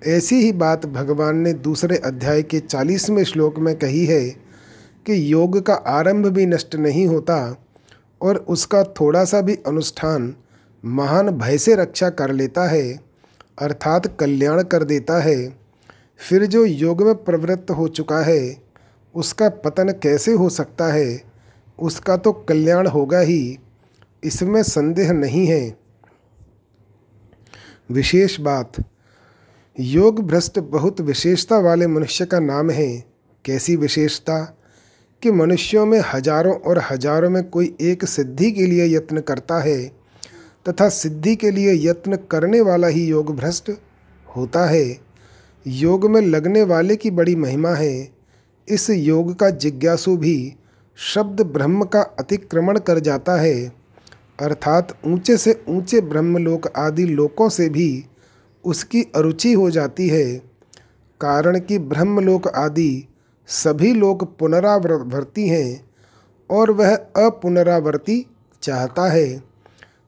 [0.07, 4.29] ऐसी ही बात भगवान ने दूसरे अध्याय के चालीसवें श्लोक में कही है
[5.05, 7.65] कि योग का आरंभ भी नष्ट नहीं होता
[8.21, 10.35] और उसका थोड़ा सा भी अनुष्ठान
[10.85, 12.99] महान भय से रक्षा कर लेता है,
[13.59, 15.57] अर्थात कल्याण कर देता है।
[16.29, 18.57] फिर जो योग में प्रवृत्त हो चुका है,
[19.15, 21.21] उसका पतन कैसे हो सकता है?
[21.79, 23.59] उसका तो कल्याण होगा ही,
[24.23, 25.77] इसमें संदेह नहीं है।
[27.91, 28.71] विशेष बात
[29.79, 33.03] योग भ्रष्ट बहुत विशेषता वाले मनुष्य का नाम है।
[33.45, 34.57] कैसी विशेषता?
[35.23, 39.91] कि मनुष्यों में हज़ारों और हज़ारों में कोई एक सिद्धि के लिए यत्न करता है,
[40.69, 43.71] तथा सिद्धि के लिए यत्न करने वाला ही योग भ्रष्ट
[44.37, 44.97] होता है।
[45.67, 48.11] योग में लगने वाले की बड़ी महिमा है।
[48.69, 50.53] इस योग का जिज्ञासु भी
[50.97, 53.71] शब्द ब्रह्म का अतिक्रमण कर जाता है।
[54.39, 58.05] अर्थात ऊँचे से ऊँचे ब्रह्मलोक आदि लोकों से भी
[58.65, 60.25] उसकी अरुचि हो जाती है।
[61.21, 63.07] कारण कि ब्रह्मलोक आदि
[63.47, 65.85] सभी लोग पुनरावर्ती हैं
[66.49, 68.25] और वह अपुनरावर्ती
[68.63, 69.43] चाहता है।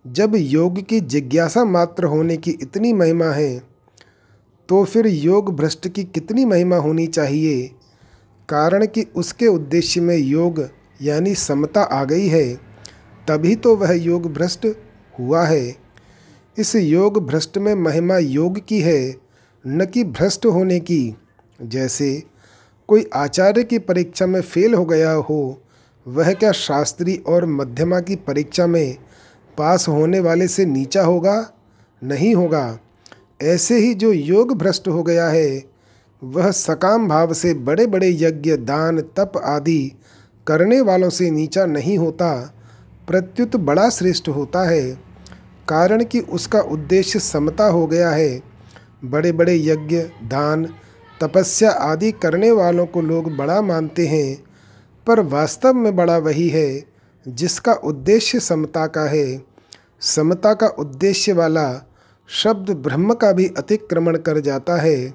[0.05, 3.59] जब योग की जिज्ञासा मात्र होने की इतनी महिमा है
[4.69, 7.67] तो फिर योग भ्रष्ट की कितनी महिमा होनी चाहिए?
[8.49, 10.67] कारण कि उसके उद्देश्य में योग
[11.01, 12.53] यानी समता आ गई है,
[13.27, 14.67] तभी तो वह योग भ्रष्ट
[15.19, 15.82] हुआ है।
[16.57, 19.15] इस योग भ्रष्ट में महिमा योग की है,
[19.67, 21.15] न कि भ्रष्ट होने की।
[21.61, 22.23] जैसे
[22.87, 25.61] कोई आचार्य की परीक्षा में फेल हो गया हो,
[26.07, 28.97] वह क्या शास्त्री और मध्यमा की परीक्षा में
[29.57, 31.49] पास होने वाले से नीचा होगा?
[32.03, 32.79] नहीं होगा।
[33.41, 35.63] ऐसे ही जो योग भ्रष्ट हो गया है,
[36.23, 39.91] वह सकाम भाव से बड़े बड़े यज्ञ, दान, तप आदि
[40.47, 42.53] करने वालों से नीचा नहीं होता।
[43.07, 45.12] प्रत्युत बड़ा श्रेष्ठ होता है।
[45.69, 48.41] कारण कि उसका उद्देश्य समता हो गया है।
[49.05, 50.65] बड़े बड़े यज्ञ, दान,
[51.21, 54.43] तपस्या आदि करने वालों को लोग बड़ा मानते हैं,
[55.07, 56.83] पर वास्तव में बड़ा वही है,
[57.27, 59.45] जिसका उद्देश्य समता का है।
[60.01, 61.87] समता का उद्देश्य वाला
[62.27, 65.13] शब्द ब्रह्म का भी अतिक्रमण कर जाता है।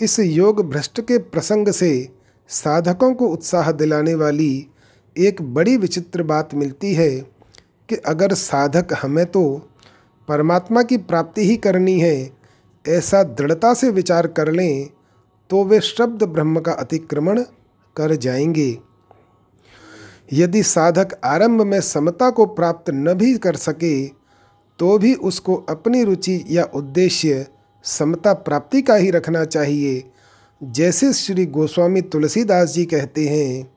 [0.00, 2.08] इस योग भ्रष्ट के प्रसंग से
[2.48, 4.66] साधकों को उत्साह दिलाने वाली
[5.18, 7.37] एक बड़ी विचित्र बात मिलती है।
[7.88, 9.42] कि अगर साधक हमें तो
[10.28, 12.32] परमात्मा की प्राप्ति ही करनी है,
[12.84, 14.90] ऐसा दृढ़ता से विचार कर लें
[15.50, 17.42] तो वे शब्द ब्रह्म का अतिक्रमण
[17.96, 18.78] कर जाएँगे।
[20.32, 24.06] यदि साधक आरंभ में समता को प्राप्त न भी कर सके
[24.78, 27.46] तो भी उसको अपनी रुचि या उद्देश्य
[27.84, 30.04] समता प्राप्ति का ही रखना चाहिए,
[30.62, 33.72] जैसे श्री गोस्वामी तुलसीदास जी कहते हैं,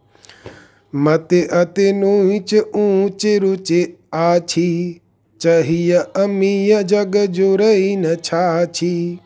[0.95, 5.02] मत अति नुच ऊंच रुचि आछी,
[5.41, 9.19] चहिय अमीय जग जुरई न छाछी।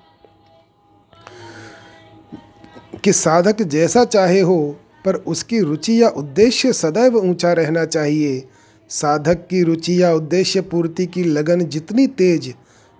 [3.03, 8.47] कि साधक जैसा चाहे हो, पर उसकी रुचि या उद्देश्य सदैव ऊँचा रहना चाहिए।
[8.89, 12.55] साधक की रुचि या उद्देश्य पूर्ति की लगन जितनी तेज,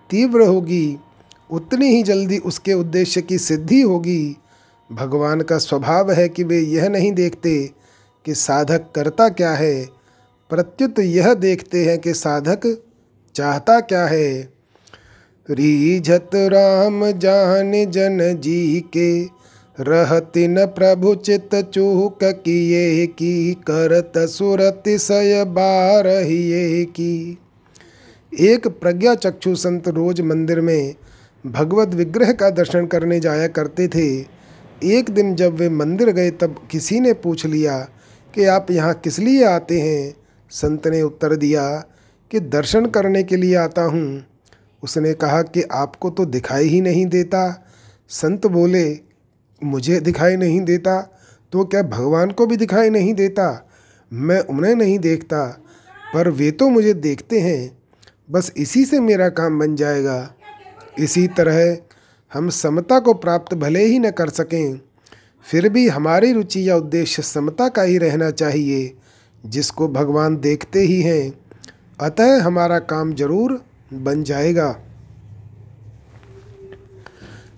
[0.10, 0.98] तीव्र होगी,
[1.52, 4.38] उतनी ही जल्दी उसके उद्देश्य की सिद्धि होगी।
[4.92, 7.72] भगवान का स्वभाव है कि वे यह नहीं देखते
[8.26, 10.05] कि साधक करता क्या है।
[10.50, 12.84] प्रत्युत यह देखते हैं कि साधक
[13.36, 14.50] चाहता क्या है।
[15.50, 19.24] रीझत राम जान जन जी के,
[19.80, 27.40] रहति न प्रभु चित चूक किए की, करत सुरत सय बारहिए की।
[28.40, 30.96] एक प्रज्ञा चक्षु संत रोज मंदिर में
[31.46, 34.26] भगवत विग्रह का दर्शन करने जाया करते थे।
[34.84, 37.80] एक दिन जब वे मंदिर गए तब किसी ने पूछ लिया
[38.36, 40.25] कि आप यहाँ किस लिए आते हैं?
[40.52, 41.68] संत ने उत्तर दिया
[42.32, 44.24] कि दर्शन करने के लिए आता हूँ।
[44.84, 47.42] उसने कहा कि आपको तो दिखाई ही नहीं देता।
[48.10, 49.00] संत बोले,
[49.62, 51.02] मुझे दिखाई नहीं देता
[51.54, 53.68] तो क्या भगवान को भी दिखाई नहीं देता?
[54.12, 55.46] मैं उन्हें नहीं देखता,
[56.14, 57.78] पर वे तो मुझे देखते हैं।
[58.32, 60.34] बस इसी से मेरा काम बन जाएगा।
[61.00, 61.78] इसी तरह
[62.32, 64.80] हम समता को प्राप्त भले ही न कर सकें,
[65.48, 68.94] फिर भी हमारी रुचि या उद्देश्य समता का ही रहना चाहिए।
[69.46, 71.34] जिसको भगवान देखते ही हैं,
[72.00, 73.62] अतः हमारा काम ज़रूर
[73.94, 74.70] बन जाएगा।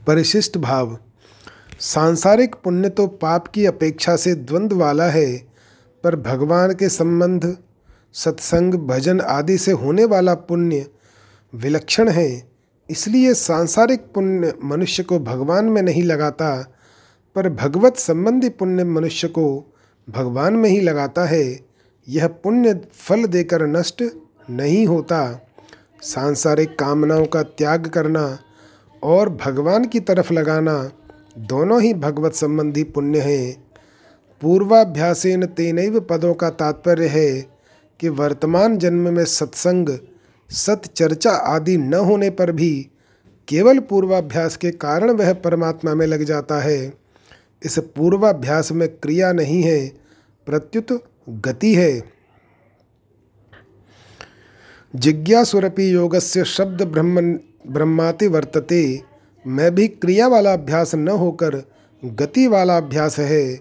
[0.08, 0.97] परिशिष्ट भाव,
[1.80, 5.38] सांसारिक पुण्य तो पाप की अपेक्षा से द्वंद्व वाला है,
[6.04, 7.56] पर भगवान के संबंध,
[8.15, 10.86] सत्संग, भजन आदि से होने वाला पुण्य
[11.54, 12.50] विलक्षण है,
[12.89, 16.56] इसलिए सांसारिक पुण्य मनुष्य को भगवान में नहीं लगाता,
[17.36, 19.73] पर भगवत संबंधी पुण्य मनुष्य को
[20.08, 21.66] भगवान में ही लगाता है।
[22.08, 24.04] यह पुण्य फल देकर नष्ट
[24.50, 25.50] नहीं होता।
[26.02, 28.38] सांसारिक कामनाओं का त्याग करना
[29.04, 30.91] और भगवान की तरफ़ लगाना
[31.38, 33.63] दोनों ही भगवत संबंधी पुण्य हैं।
[34.41, 37.41] पूर्वाभ्यासेन तेनैव पदों का तात्पर्य है
[38.00, 39.89] कि वर्तमान जन्म में सत्संग,
[40.50, 42.89] सतचर्चा आदि न होने पर भी
[43.48, 46.93] केवल पूर्वाभ्यास के कारण वह परमात्मा में लग जाता है।
[47.65, 49.88] इस पूर्वाभ्यास में क्रिया नहीं है,
[50.48, 50.91] प्रत्युत
[51.29, 52.03] गति है।
[54.95, 57.33] जिज्ञासुरपि योगस्य शब्द ब्रह्म,
[57.67, 59.01] ब्रह्माति वर्तते।
[59.47, 61.69] मैं भी क्रिया वाला अभ्यास न होकर
[62.05, 63.55] गति वाला अभ्यास है।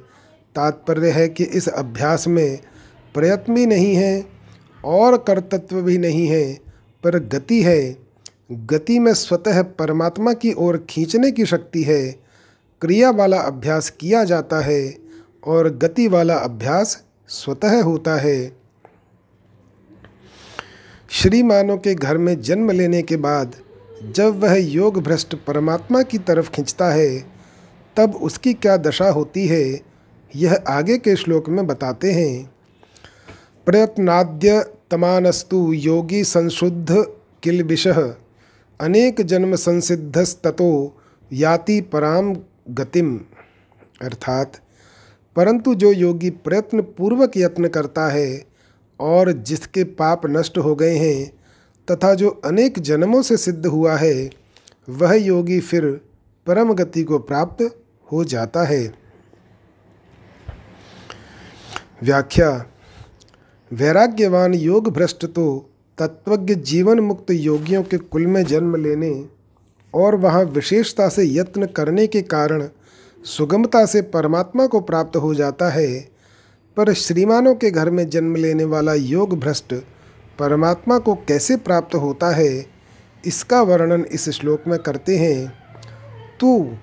[0.54, 2.58] तात्पर्य है कि इस अभ्यास में
[3.14, 4.26] प्रयत्न भी नहीं है
[4.84, 6.58] और कर्तत्व भी नहीं है,
[7.04, 7.96] पर गति है।
[8.52, 12.12] गति में स्वतः परमात्मा की ओर खींचने की शक्ति है।
[12.80, 14.98] क्रिया वाला अभ्यास किया जाता है
[15.46, 18.56] और गति वाला अभ्यास स्वतः होता है।
[21.10, 23.56] श्रीमानों के घर में जन्म लेने के बाद,
[24.02, 27.18] जब वह योग भ्रष्ट परमात्मा की तरफ़ खींचता है,
[27.96, 29.80] तब उसकी क्या दशा होती है,
[30.36, 32.50] यह आगे के श्लोक में बताते हैं।
[33.66, 37.04] प्रयत्नाद्य तमानस्तु योगी संशुद्ध
[37.42, 41.00] किलबिश अनेक जन्म संसिद्धस्ततो
[41.32, 42.36] याति पराम
[42.70, 43.20] गतिम।
[44.02, 44.60] अर्थात
[45.36, 48.44] परंतु जो योगी प्रयत्न पूर्वक यत्न करता है
[49.00, 51.26] और जिसके पाप नष्ट हो गए हैं
[51.88, 54.30] तथा जो अनेक जन्मों से सिद्ध हुआ है,
[54.88, 55.86] वह योगी फिर
[56.46, 57.62] परम गति को प्राप्त
[58.12, 58.94] हो जाता है।
[62.02, 62.50] व्याख्या,
[63.72, 69.28] वैराग्यवान योग भ्रष्ट तो तत्वज्ञ जीवन मुक्त योगियों के कुल में जन्म लेने
[69.94, 72.68] और वहाँ विशेषता से यत्न करने के कारण
[73.26, 75.88] सुगमता से परमात्मा को प्राप्त हो जाता है,
[76.76, 79.74] पर श्रीमानों के घर में जन्म लेने वाला योग भ्रष्ट
[80.38, 82.66] परमात्मा को कैसे प्राप्त होता है,
[83.24, 85.48] इसका वर्णन इस श्लोक में करते हैं।
[86.40, 86.76] तो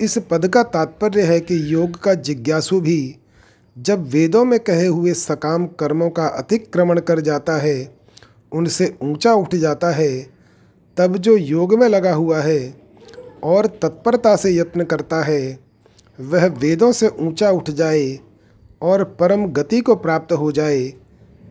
[0.00, 3.16] इस पद का तात्पर्य है कि योग का जिज्ञासु भी
[3.76, 7.94] जब वेदों में कहे हुए सकाम कर्मों का अतिक्रमण कर जाता है,
[8.52, 10.20] उनसे ऊँचा उठ जाता है,
[10.96, 12.74] तब जो योग में लगा हुआ है
[13.44, 15.69] और तत्परता से यत्न करता है
[16.20, 18.18] वह वेदों से ऊँचा उठ जाए
[18.82, 20.92] और परम गति को प्राप्त हो जाए,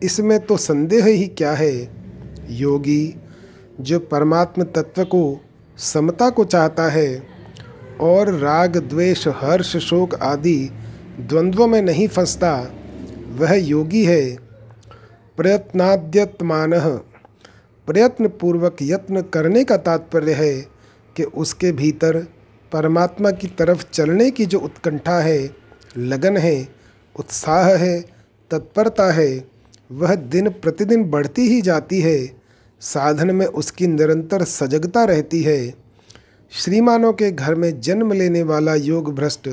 [0.02, 1.74] इसमें तो संदेह ही क्या है?
[2.50, 3.14] योगी,
[3.80, 5.40] जो परमात्म तत्व को,
[5.78, 7.22] समता को चाहता है
[8.00, 10.70] और राग, द्वेष, हर्ष, शोक आदि
[11.20, 12.72] द्वंद्वों में नहीं फंसता,
[13.30, 14.36] वह योगी है।
[15.38, 16.80] प्रयत्नाद्यतमान
[17.88, 20.54] प्रयत्न पूर्वक यत्न करने का तात्पर्य है
[21.16, 22.26] कि उसके भीतर
[22.72, 25.50] परमात्मा की तरफ़ चलने की जो उत्कंठा है,
[25.98, 26.68] लगन है,
[27.18, 28.00] उत्साह है,
[28.50, 29.44] तत्परता है,
[29.92, 32.40] वह दिन प्रतिदिन बढ़ती ही जाती है।
[32.80, 35.74] साधन में उसकी निरंतर सजगता रहती है।
[36.50, 39.48] श्रीमानों के घर में जन्म लेने वाला योग भ्रष्ट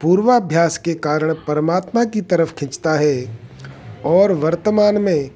[0.00, 3.38] पूर्वाभ्यास के कारण परमात्मा की तरफ़ खिंचता है
[4.04, 5.30] और वर्तमान में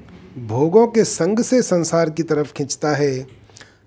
[0.47, 3.27] भोगों के संग से संसार की तरफ़ खींचता है।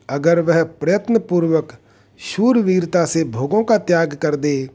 [0.10, 1.74] अगर वह प्रयत्न पूर्वक
[2.20, 4.70] शूरवीरता से भोगों का त्याग कर दे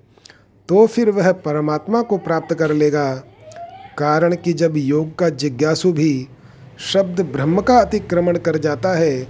[0.68, 3.14] तो फिर वह परमात्मा को प्राप्त कर लेगा।
[3.98, 6.28] कारण कि जब योग का जिज्ञासु भी
[6.92, 9.22] शब्द ब्रह्म का अतिक्रमण कर जाता है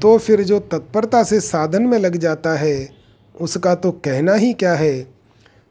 [0.00, 2.88] तो फिर जो तत्परता से साधन में लग जाता है,
[3.34, 5.06] उसका तो कहना ही क्या है?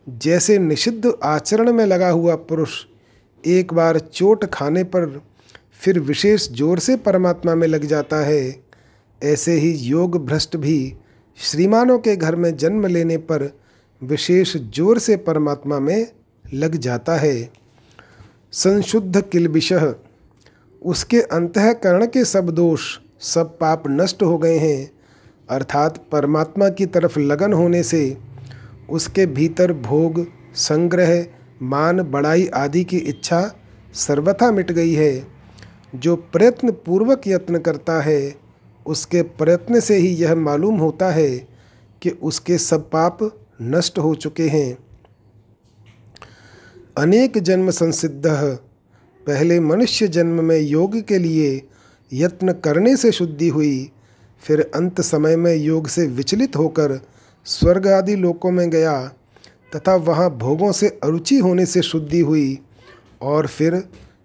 [0.08, 2.72] जैसे निषिद्ध आचरण में लगा हुआ पुरुष
[3.44, 5.22] एक बार चोट खाने पर
[5.82, 8.56] फिर विशेष ज़ोर से परमात्मा में लग जाता है,
[9.22, 10.94] ऐसे ही योग भ्रष्ट भी
[11.42, 13.50] श्रीमानों के घर में जन्म लेने पर
[14.02, 16.08] विशेष ज़ोर से परमात्मा में
[16.46, 17.50] लग जाता है।
[18.54, 24.92] संशुद्ध किलबिश उसके अंतकरण के सब दोष, सब पाप नष्ट हो गए हैं।
[25.50, 28.18] अर्थात परमात्मा की तरफ़ लगन होने से
[28.90, 30.26] उसके भीतर भोग,
[30.56, 31.26] संग्रह,
[31.62, 33.42] मान, बड़ाई आदि की इच्छा
[33.96, 35.28] सर्वथा मिट गई है,
[35.96, 38.36] जो प्रयत्न पूर्वक यत्न करता है।
[38.86, 41.30] उसके प्रयत्न से ही यह मालूम होता है
[42.02, 43.20] कि उसके सब पाप
[43.62, 44.78] नष्ट हो चुके हैं।
[46.98, 48.28] अनेक जन्म संसिद्ध,
[49.28, 51.62] पहले मनुष्य जन्म में योग के लिए
[52.14, 53.92] यत्न करने से शुद्धि हुई,
[54.44, 57.00] फिर अंत समय में योग से विचलित होकर
[57.46, 59.08] स्वर्ग आदि लोकों में गया,
[59.76, 62.60] तथा वहाँ भोगों से अरुचि होने से शुद्धि हुई,
[63.22, 63.84] और फिर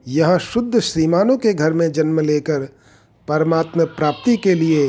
[0.08, 2.68] यहाँ शुद्ध श्रीमानों के घर में जन्म लेकर
[3.28, 4.88] परमात्मा प्राप्ति के लिए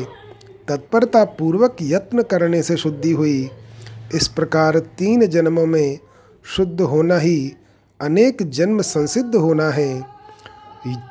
[0.67, 3.49] तत्परता पूर्वक यत्न करने से शुद्धि हुई।
[4.15, 5.99] इस प्रकार तीन जन्मों में
[6.45, 7.53] शुद्ध होना ही
[8.01, 10.01] अनेक जन्म संसिद्ध होना है।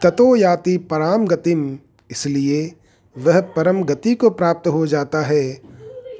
[0.02, 1.78] ततो याति पराम गतिम,
[2.10, 2.72] इसलिए
[3.18, 5.52] वह परम गति को प्राप्त हो जाता है।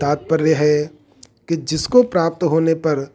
[0.01, 0.91] तात्पर्य है
[1.49, 3.15] कि जिसको प्राप्त होने पर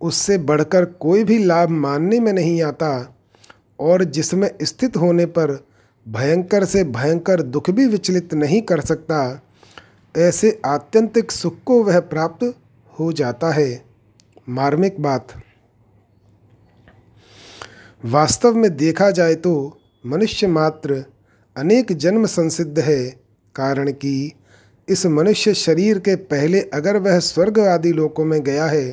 [0.00, 3.16] उससे बढ़कर कोई भी लाभ मानने में नहीं आता
[3.80, 5.65] और जिसमें स्थित होने पर
[6.06, 9.42] भयंकर से भयंकर दुख भी विचलित नहीं कर सकता,
[10.14, 12.54] ऐसे आत्यंतिक सुख को वह प्राप्त
[12.92, 13.84] हो जाता है।
[14.48, 15.32] मार्मिक बात।
[18.04, 21.04] वास्तव में देखा जाए तो मनुष्य मात्र
[21.56, 23.06] अनेक जन्म संसिद्ध है,
[23.54, 24.32] कारण कि
[24.88, 28.90] इस मनुष्य शरीर के पहले अगर वह स्वर्ग आदि लोकों में गया है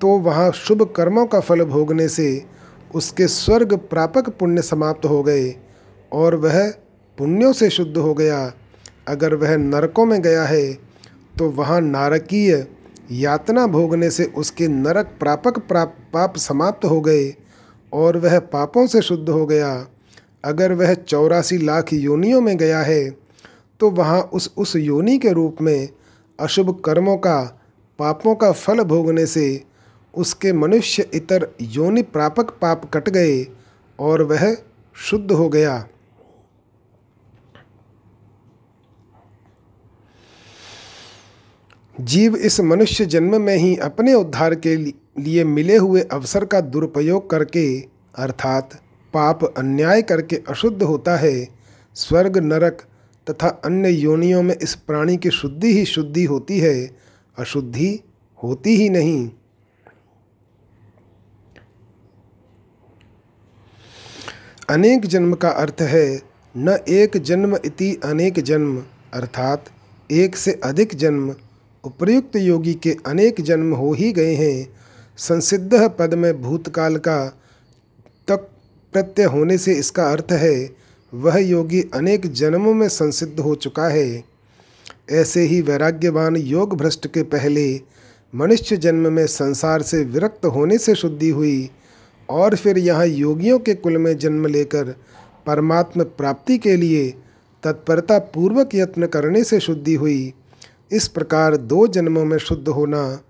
[0.00, 2.44] तो वहाँ शुभ कर्मों का फल भोगने से
[2.94, 5.48] उसके स्वर्ग प्रापक पुण्य समाप्त हो गए।
[6.12, 6.68] और वह
[7.18, 8.52] पुण्यों से शुद्ध हो गया।
[9.08, 10.72] अगर वह नरकों में गया है
[11.38, 12.66] तो वहाँ नारकीय
[13.12, 17.34] यातना भोगने से उसके नरक प्रापक प्राप, पाप समाप्त हो गए
[17.92, 19.86] और वह पापों से शुद्ध हो गया।
[20.44, 23.10] अगर वह चौरासी लाख योनियों में गया है
[23.80, 25.88] तो वहाँ उस उस योनि के रूप में
[26.38, 27.40] अशुभ कर्मों का,
[27.98, 29.62] पापों का फल भोगने से
[30.14, 33.46] उसके मनुष्य इतर योनि प्रापक पाप कट गए
[33.98, 34.54] और वह
[34.96, 35.86] शुद्ध हो गया।
[42.00, 47.30] जीव इस मनुष्य जन्म में ही अपने उद्धार के लिए मिले हुए अवसर का दुरुपयोग
[47.30, 47.80] करके,
[48.14, 48.74] अर्थात
[49.14, 51.48] पाप अन्याय करके अशुद्ध होता है,
[51.94, 52.82] स्वर्ग नरक
[53.30, 56.90] तथा अन्य योनियों में इस प्राणी की शुद्धि ही शुद्धि होती है,
[57.38, 58.00] अशुद्धि
[58.42, 59.30] होती ही नहीं।
[64.70, 66.22] अनेक जन्म का अर्थ है,
[66.56, 68.82] न एक जन्म इति अनेक जन्म,
[69.14, 69.64] अर्थात
[70.10, 71.34] एक से अधिक जन्म
[71.84, 74.68] उपयुक्त योगी के अनेक जन्म हो ही गए हैं।
[75.18, 77.24] संसिद्ध पद में भूतकाल का
[78.28, 78.48] तक
[78.92, 80.70] प्रत्यय होने से इसका अर्थ है,
[81.12, 84.24] वह योगी अनेक जन्मों में संसिद्ध हो चुका है।
[85.10, 87.80] ऐसे ही वैराग्यवान योग भ्रष्ट के पहले
[88.34, 91.70] मनुष्य जन्म में संसार से विरक्त होने से शुद्धि हुई
[92.28, 94.94] और फिर यहाँ योगियों के कुल में जन्म लेकर
[95.46, 97.08] परमात्म प्राप्ति के लिए
[97.62, 100.32] तत्परता पूर्वक यत्न करने से शुद्धि हुई।
[100.92, 103.20] इस प्रकार दो जन्मों में शुद्ध होना,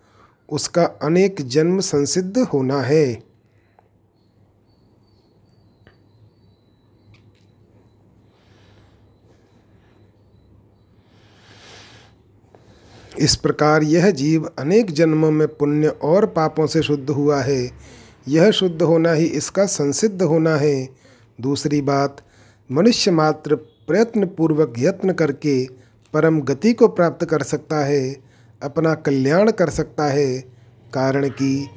[0.49, 3.31] उसका अनेक जन्म संसिद्ध होना है।
[13.19, 17.71] इस प्रकार यह जीव अनेक जन्मों में पुण्य और पापों से शुद्ध हुआ है।
[18.29, 20.89] यह शुद्ध होना ही इसका संसिद्ध होना है।
[21.41, 22.17] दूसरी बात,
[22.73, 25.80] मनुष्य मात्र प्रयत्न पूर्वक यत्न करके
[26.15, 28.17] परम गति को प्राप्त कर सकता है,
[28.63, 30.41] अपना कल्याण कर सकता है,
[30.93, 31.69] कारण कि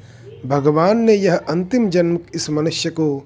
[0.46, 3.18] भगवान ने यह अंतिम जन्म इस मनुष्य को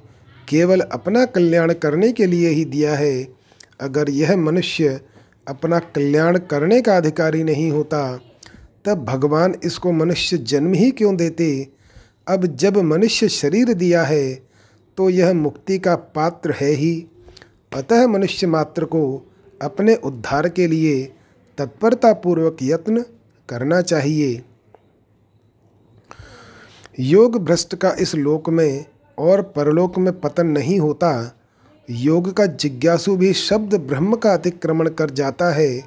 [0.47, 3.27] केवल अपना कल्याण करने के लिए ही दिया है।
[3.81, 4.99] अगर यह मनुष्य
[5.47, 8.19] अपना कल्याण करने का अधिकारी नहीं होता,
[8.85, 11.67] तब भगवान इसको मनुष्य जन्म ही क्यों देते?
[12.27, 14.33] अब जब मनुष्य शरीर दिया है
[14.97, 17.05] तो यह मुक्ति का पात्र है ही।
[17.75, 19.01] अतः मनुष्य मात्र को
[19.61, 21.13] अपने उद्धार के लिए
[21.57, 23.05] तत्परतापूर्वक यत्न
[23.49, 24.43] करना चाहिए।
[26.99, 28.85] योग भ्रष्ट का इस लोक में
[29.17, 31.39] और परलोक में पतन नहीं होता।
[31.89, 35.83] योग का जिज्ञासु भी शब्द ब्रह्म का अतिक्रमण कर जाता है।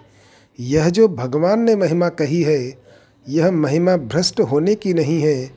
[0.61, 2.83] यह जो भगवान ने महिमा कही है,
[3.29, 5.51] यह महिमा भ्रष्ट होने की नहीं है,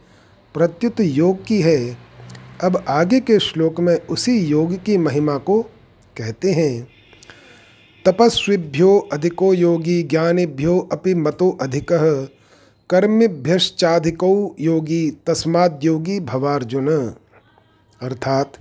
[0.53, 1.97] प्रत्युत योग की है।
[2.63, 5.61] अब आगे के श्लोक में उसी योग की महिमा को
[6.17, 6.87] कहते हैं।
[8.05, 11.87] तपस्विभ्यो अधिको योगी ज्ञानेभ्यो अपि मतो अधिक।
[12.89, 17.13] कर्मिभ्यश्चाधिको योगी तस्माद्योगी भवार्जुन।
[18.01, 18.53] अर्थात,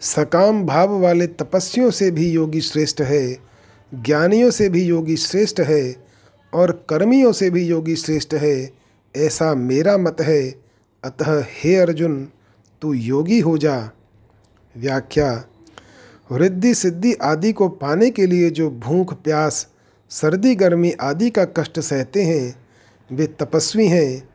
[0.00, 3.38] सकाम भाव वाले तपस्वियों से भी योगी श्रेष्ठ है,
[3.94, 6.06] ज्ञानियों से भी योगी श्रेष्ठ है,
[6.54, 8.70] और कर्मियों से भी योगी श्रेष्ठ है,
[9.16, 10.54] ऐसा मेरा मत है।
[11.04, 12.28] अतः हे अर्जुन,
[12.82, 13.90] तू योगी हो जा।
[14.76, 15.44] व्याख्या
[16.32, 19.66] वृद्धि सिद्धि आदि को पाने के लिए जो भूख, प्यास,
[20.10, 22.66] सर्दी, गर्मी आदि का कष्ट सहते हैं,
[23.12, 24.28] वे तपस्वी हैं।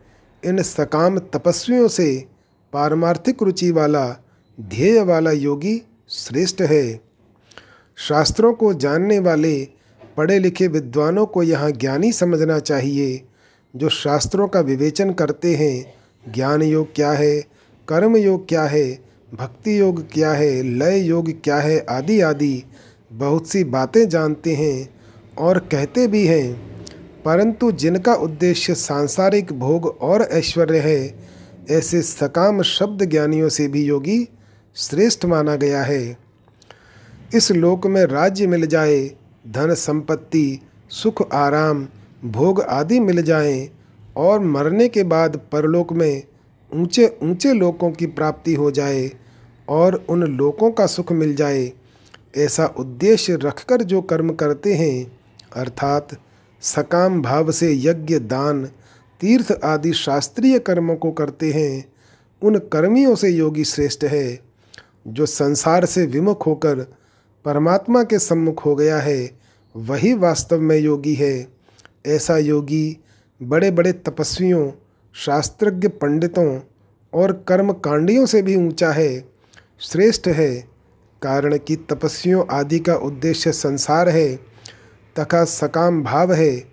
[0.46, 2.26] इन सकाम तपस्वियों से
[2.74, 4.18] पारमार्थिक रुचि वाला,
[4.62, 7.02] ध्येय वाला योगी श्रेष्ठ है।
[7.96, 9.68] शास्त्रों को जानने वाले,
[10.18, 13.24] पढ़े लिखे विद्वानों को यहाँ ज्ञानी समझना चाहिए,
[13.76, 15.94] जो शास्त्रों का विवेचन करते हैं।
[16.34, 17.42] ज्ञान योग क्या है?
[17.88, 19.09] कर्म योग क्या है?
[19.34, 22.64] भक्ति योग क्या है, लय योग क्या है, आदि आदि
[23.12, 24.90] बहुत सी बातें जानते हैं
[25.38, 26.54] और कहते भी हैं।
[27.26, 31.20] परंतु जिनका उद्देश्य सांसारिक भोग और ऐश्वर्य है,
[31.70, 34.30] ऐसे सकाम शब्द ज्ञानियों से भी योगी
[34.76, 36.18] श्रेष्ठ माना गया है।
[37.36, 39.12] इस लोक में राज्य मिल जाए,
[39.48, 40.60] धन संपत्ति,
[40.90, 41.88] सुख आराम,
[42.26, 43.70] भोग आदि मिल जाएँ
[44.18, 46.24] और मरने के बाद परलोक में
[46.74, 49.12] ऊँचे ऊँचे लोकों की प्राप्ति हो जाए
[49.70, 51.72] और उन लोकों का सुख मिल जाए,
[52.38, 55.18] ऐसा उद्देश्य रखकर जो कर्म करते हैं,
[55.56, 56.18] अर्थात
[56.62, 58.66] सकाम भाव से यज्ञ, दान,
[59.22, 61.86] तीर्थ आदि शास्त्रीय कर्मों को करते हैं,
[62.42, 64.40] उन कर्मियों से योगी श्रेष्ठ है,
[65.08, 66.80] जो संसार से विमुख होकर
[67.46, 69.32] परमात्मा के सम्मुख हो गया है,
[69.76, 71.48] वही वास्तव में योगी है।
[72.08, 72.98] ऐसा योगी
[73.42, 74.72] बड़े बड़े तपस्वियों
[75.14, 76.60] शास्त्रज्ञ पंडितों
[77.14, 79.30] और कर्म कांडियों से भी ऊँचा है,
[79.80, 80.68] श्रेष्ठ है।
[81.22, 84.36] कारण कि तपस्वियों आदि का उद्देश्य संसार है,
[85.20, 86.66] तथा सकाम भाव है,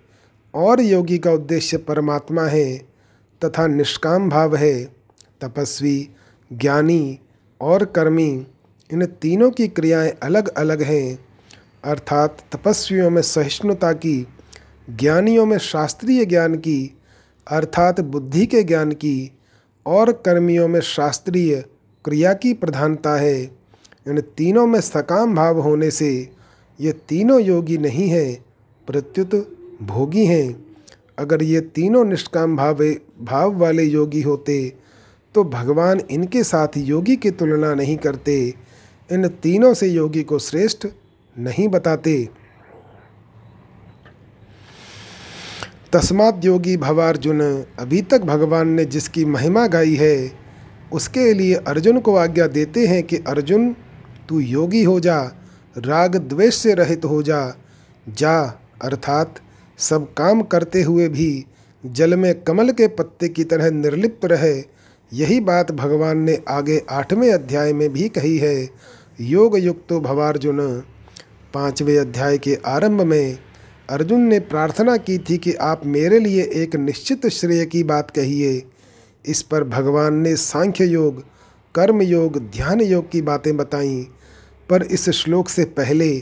[0.53, 2.77] और योगी का उद्देश्य परमात्मा है,
[3.45, 4.83] तथा निष्काम भाव है।
[5.41, 6.09] तपस्वी,
[6.53, 7.19] ज्ञानी
[7.61, 8.47] और कर्मी,
[8.93, 11.25] इन तीनों की क्रियाएँ अलग अलग हैं।
[11.83, 14.27] अर्थात तपस्वियों में सहिष्णुता की,
[14.89, 16.96] ज्ञानियों में शास्त्रीय ज्ञान की
[17.47, 19.31] अर्थात बुद्धि के ज्ञान की
[19.85, 21.55] और कर्मियों में शास्त्रीय
[22.05, 23.41] क्रिया की प्रधानता है।
[24.07, 26.09] इन तीनों में सकाम भाव होने से
[26.79, 28.45] ये तीनों योगी नहीं हैं,
[28.87, 29.35] प्रत्युत
[29.83, 30.65] भोगी हैं।
[31.19, 32.83] अगर ये तीनों निष्काम भाव
[33.21, 34.73] भाव वाले योगी होते
[35.35, 38.37] तो भगवान इनके साथ योगी की तुलना नहीं करते।
[39.09, 40.87] इन तीनों से योगी को श्रेष्ठ
[41.35, 42.27] नहीं बताते।
[45.93, 47.41] तस्मात योगी भवार्जुन,
[47.79, 50.31] अभी तक भगवान ने जिसकी महिमा गाई है,
[50.93, 53.75] उसके लिए अर्जुन को आज्ञा देते हैं कि अर्जुन,
[54.29, 55.19] तू योगी हो जा,
[55.77, 57.55] राग द्वेष से रहित हो जा
[58.09, 58.41] जा,
[58.81, 59.35] अर्थात
[59.79, 61.45] सब काम करते हुए भी
[61.85, 64.53] जल में कमल के पत्ते की तरह निर्लिप्त रहे,
[65.11, 68.69] यही बात भगवान ने आगे आठवें अध्याय में भी कही है।
[69.21, 70.59] योग युक्तो भवार्जुन,
[71.53, 73.37] पाँचवें अध्याय के आरंभ में
[73.89, 78.63] अर्जुन ने प्रार्थना की थी कि आप मेरे लिए एक निश्चित श्रेय की बात कहिए।
[79.25, 81.23] इस पर भगवान ने सांख्य योग,
[81.75, 84.03] कर्म योग, ध्यान योग की बातें बताईं।
[84.69, 86.19] पर इस श्लोक से पहले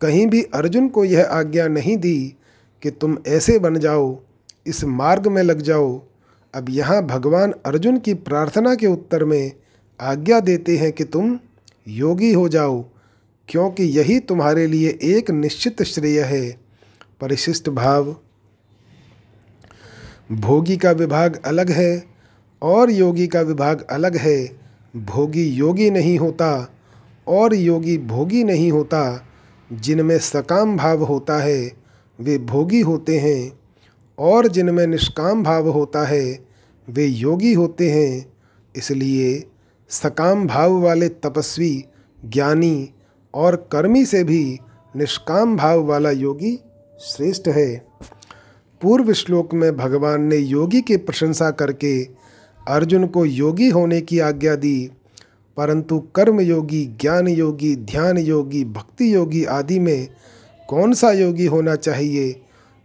[0.00, 2.34] कहीं भी अर्जुन को यह आज्ञा नहीं दी
[2.82, 4.20] कि तुम ऐसे बन जाओ,
[4.66, 6.02] इस मार्ग में लग जाओ।
[6.54, 9.52] अब यहाँ भगवान अर्जुन की प्रार्थना के उत्तर में
[10.00, 11.38] आज्ञा देते हैं कि तुम
[11.88, 12.84] योगी हो जाओ,
[13.48, 16.67] क्योंकि यही तुम्हारे लिए एक निश्चित श्रेय है।
[17.20, 18.16] परिशिष्ट भाव।
[20.32, 22.04] भोगी का विभाग अलग है
[22.62, 24.60] और योगी का विभाग अलग है।
[24.96, 26.72] भोगी योगी नहीं होता
[27.28, 29.24] और योगी भोगी नहीं होता।
[29.72, 31.72] जिनमें सकाम भाव होता है,
[32.20, 33.52] वे भोगी होते हैं
[34.18, 36.46] और जिनमें निष्काम भाव होता है,
[36.88, 38.32] वे योगी होते हैं।
[38.76, 39.46] इसलिए
[39.88, 41.84] सकाम भाव वाले तपस्वी,
[42.24, 42.90] ज्ञानी
[43.34, 44.58] और कर्मी से भी
[44.96, 46.60] निष्काम भाव वाला योगी
[47.00, 47.76] श्रेष्ठ है।
[48.80, 51.92] पूर्व श्लोक में भगवान ने योगी की प्रशंसा करके
[52.60, 54.90] अर्जुन को योगी होने की आज्ञा दी,
[55.56, 60.08] परंतु कर्म योगी ज्ञान योगी ध्यान योगी भक्ति योगी आदि में
[60.68, 62.34] कौन सा योगी होना चाहिए,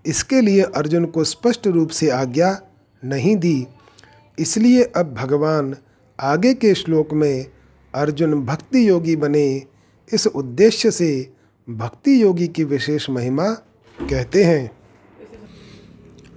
[0.05, 2.57] इसके लिए अर्जुन को स्पष्ट रूप से आज्ञा
[3.03, 3.65] नहीं दी।
[4.37, 5.75] इसलिए अब भगवान
[6.19, 7.45] आगे के श्लोक में
[7.93, 9.63] अर्जुन भक्ति योगी बने,
[10.09, 11.31] इस उद्देश्य से
[11.67, 13.55] भक्ति योगी की विशेष महिमा
[13.97, 14.71] कहते हैं,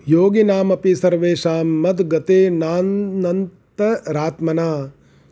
[0.08, 3.46] योगी नाम अपनी सर्वेशा मद गते नानंतरात्मना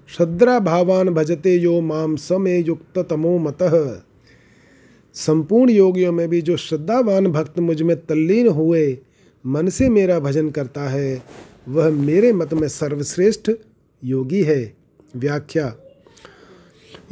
[0.09, 3.59] श्रद्धा भावान भजते यो माम समय युक्त तमो मत।
[5.15, 8.99] संपूर्ण योगियों में भी जो श्रद्धावान भक्त मुझमें तल्लीन हुए,
[9.45, 11.23] मन से मेरा भजन करता है,
[11.69, 13.51] वह मेरे मत में सर्वश्रेष्ठ
[14.03, 14.75] योगी है।
[15.17, 15.75] व्याख्या,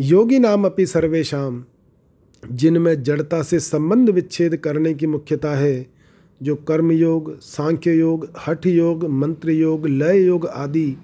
[0.01, 1.65] योगी नाम अपनी सर्वेशम
[2.43, 5.87] जिनमें जड़ता से संबंध विच्छेद करने की मुख्यता है,
[6.43, 10.97] जो कर्म योग सांख्य योग हठ योग मंत्र योग लय योग आदि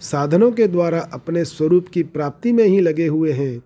[0.00, 3.62] साधनों के द्वारा अपने स्वरूप की प्राप्ति में ही लगे हुए हैं।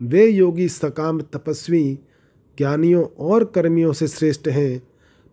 [0.00, 1.98] वे योगी सकाम तपस्वी,
[2.58, 4.82] ज्ञानियों और कर्मियों से श्रेष्ठ हैं,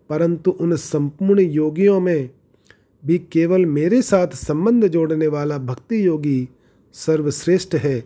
[0.10, 2.30] परंतु उन संपूर्ण योगियों में
[3.06, 6.49] भी केवल मेरे साथ संबंध जोड़ने वाला भक्ति योगी
[6.93, 8.04] सर्वश्रेष्ठ है।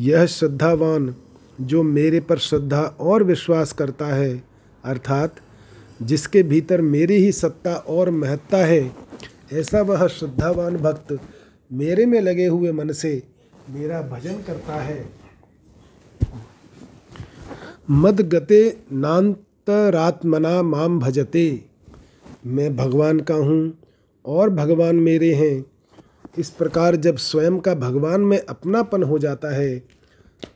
[0.00, 1.14] यह श्रद्धावान
[1.60, 4.42] जो मेरे पर श्रद्धा और विश्वास करता है,
[4.84, 5.34] अर्थात
[6.02, 8.92] जिसके भीतर मेरी ही सत्ता और महत्ता है,
[9.52, 11.18] ऐसा वह श्रद्धावान भक्त
[11.72, 13.22] मेरे में लगे हुए मन से
[13.70, 15.08] मेरा भजन करता है।
[17.90, 21.64] मद गते नान्तरात्मना माम भजते।
[22.46, 23.78] मैं भगवान का हूँ
[24.26, 25.64] और भगवान मेरे हैं।
[26.38, 29.99] इस प्रकार जब स्वयं का भगवान में अपनापन हो जाता है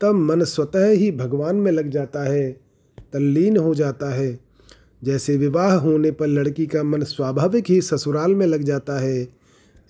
[0.01, 2.51] तब मन स्वतः ही भगवान में लग जाता है,
[3.13, 4.39] तल्लीन हो जाता है।
[5.05, 9.29] जैसे विवाह होने पर लड़की का मन स्वाभाविक ही ससुराल में लग जाता है,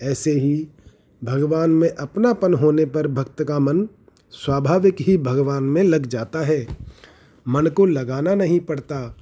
[0.02, 0.68] ऐसे ही
[1.24, 3.88] भगवान में अपनापन होने पर भक्त का मन
[4.30, 6.66] स्वाभाविक ही भगवान में लग जाता है।
[7.48, 9.16] मन को लगाना नहीं पड़ता,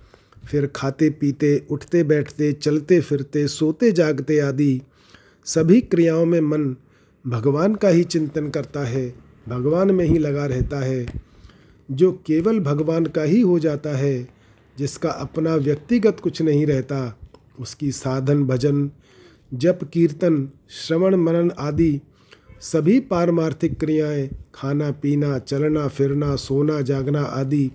[0.47, 4.81] फिर खाते पीते, उठते बैठते, चलते फिरते, सोते जागते आदि
[5.45, 6.77] सभी क्रियाओं में मन
[7.27, 11.07] भगवान का ही चिंतन करता है। भगवान में ही लगा रहता है,
[11.91, 14.29] जो केवल भगवान का ही हो जाता है,
[14.79, 17.19] जिसका अपना व्यक्तिगत कुछ नहीं रहता,
[17.61, 18.91] उसकी साधन, भजन,
[19.55, 22.01] जप, कीर्तन, श्रवण, मनन आदि
[22.61, 27.71] सभी पारमार्थिक क्रियाएँ, खाना, पीना, चलना, फिरना, सोना, जागना आदि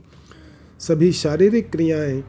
[0.80, 2.24] सभी शारीरिक क्रियाएँ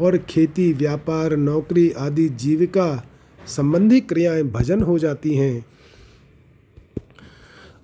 [0.00, 3.04] और खेती, व्यापार, नौकरी आदि जीविका
[3.46, 5.66] संबंधी क्रियाएँ भजन हो जाती हैं।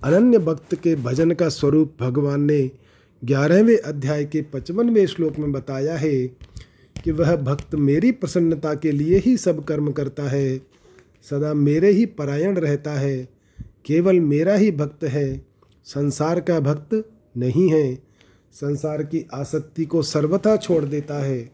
[0.03, 2.71] अनन्य भक्त के भजन का स्वरूप भगवान ने
[3.23, 6.27] ग्यारहवें अध्याय के पचपनवें श्लोक में बताया है
[7.03, 10.57] कि वह भक्त मेरी प्रसन्नता के लिए ही सब कर्म करता है,
[11.29, 13.29] सदा मेरे ही परायण रहता है,
[13.85, 15.45] केवल मेरा ही भक्त है,
[15.85, 17.95] संसार का भक्त नहीं है,
[18.53, 21.51] संसार की आसक्ति को सर्वथा छोड़ देता है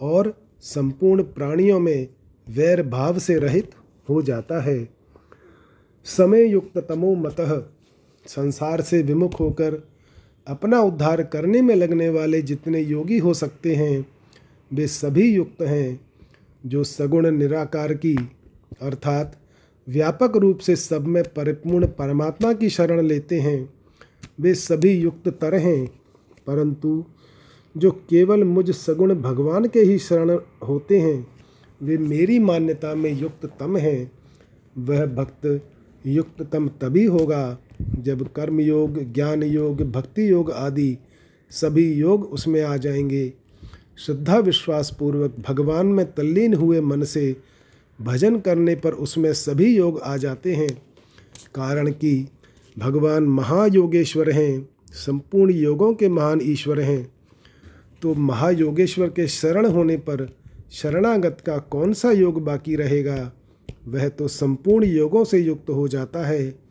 [0.00, 2.08] और संपूर्ण प्राणियों में
[2.48, 3.70] वैर भाव से रहित
[4.08, 4.88] हो जाता है।
[6.04, 7.62] समय युक्त तमो मतः
[8.28, 9.88] संसार से विमुख होकर
[10.46, 14.06] अपना उद्धार करने में लगने वाले जितने योगी हो सकते हैं,
[14.72, 16.00] वे सभी युक्त हैं,
[16.66, 18.16] जो सगुण निराकार की,
[18.82, 19.36] अर्थात
[19.88, 23.74] व्यापक रूप से सब में परिपूर्ण परमात्मा की शरण लेते हैं।
[24.40, 25.86] वे सभी युक्त तर हैं,
[26.46, 27.04] परंतु
[27.76, 31.26] जो केवल मुझ सगुण भगवान के ही शरण होते हैं,
[31.82, 34.12] वे मेरी मान्यता में युक्त तम हैं।
[34.78, 35.62] वह भक्त
[36.06, 40.98] युक्ततम तभी होगा जब कर्म योग ज्ञान योग भक्ति योग आदि
[41.50, 43.32] सभी योग उसमें आ जाएँगे।
[43.98, 47.36] श्रद्धा विश्वास पूर्वक भगवान में तल्लीन हुए मन से
[48.00, 50.82] भजन करने पर उसमें सभी योग आ जाते हैं।
[51.54, 52.28] कारण कि
[52.78, 57.12] भगवान महायोगेश्वर हैं, संपूर्ण योगों के महान ईश्वर हैं।
[58.02, 60.36] तो महायोगेश्वर के शरण होने पर
[60.72, 63.32] शरणागत का कौन सा योग बाकी रहेगा?
[63.88, 66.67] वह तो संपूर्ण योगों से युक्त हो जाता है।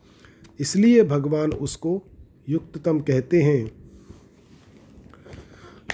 [0.60, 2.02] इसलिए भगवान उसको
[2.48, 3.70] युक्ततम कहते हैं।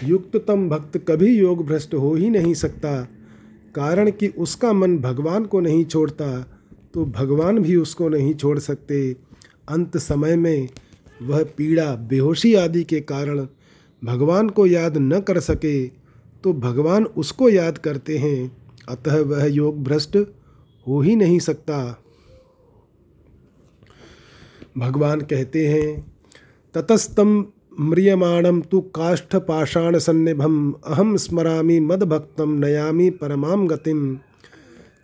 [0.04, 3.00] युक्ततम भक्त कभी योग भ्रष्ट हो ही नहीं सकता।
[3.74, 6.40] कारण कि उसका मन भगवान को नहीं छोड़ता
[6.94, 9.16] तो भगवान भी उसको नहीं छोड़ सकते।
[9.68, 10.68] अंत समय में
[11.22, 13.46] वह पीड़ा, बेहोशी आदि के कारण
[14.02, 15.86] भगवान को याद न कर सके
[16.44, 18.56] तो भगवान उसको याद करते हैं।
[18.88, 20.16] अतः वह योग भ्रष्ट
[20.86, 22.03] हो ही नहीं सकता।
[24.76, 26.12] भगवान कहते हैं,
[26.74, 27.44] ततस्तम
[27.80, 34.14] म्रियमाणम तु काष्ठ पाषाण सन्निभम अहम स्मरामी मदभक्तम नयामी परमाम गतिम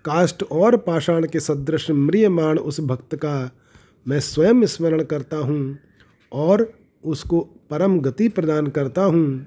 [0.04, 3.50] काष्ठ और पाषाण के सदृश म्रियमाण उस भक्त का
[4.06, 5.78] मैं स्वयं स्मरण करता हूँ
[6.32, 6.72] और
[7.04, 7.40] उसको
[7.70, 9.46] परम गति प्रदान करता हूँ।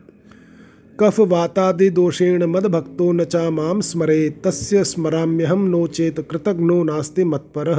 [0.99, 7.24] कफ वातादि दोषेण मद भक्तो न चा माम स्मरे, तस्य स्मराम्यहम नो चेत कृतज्ञो नास्ति
[7.24, 7.74] मत्पर।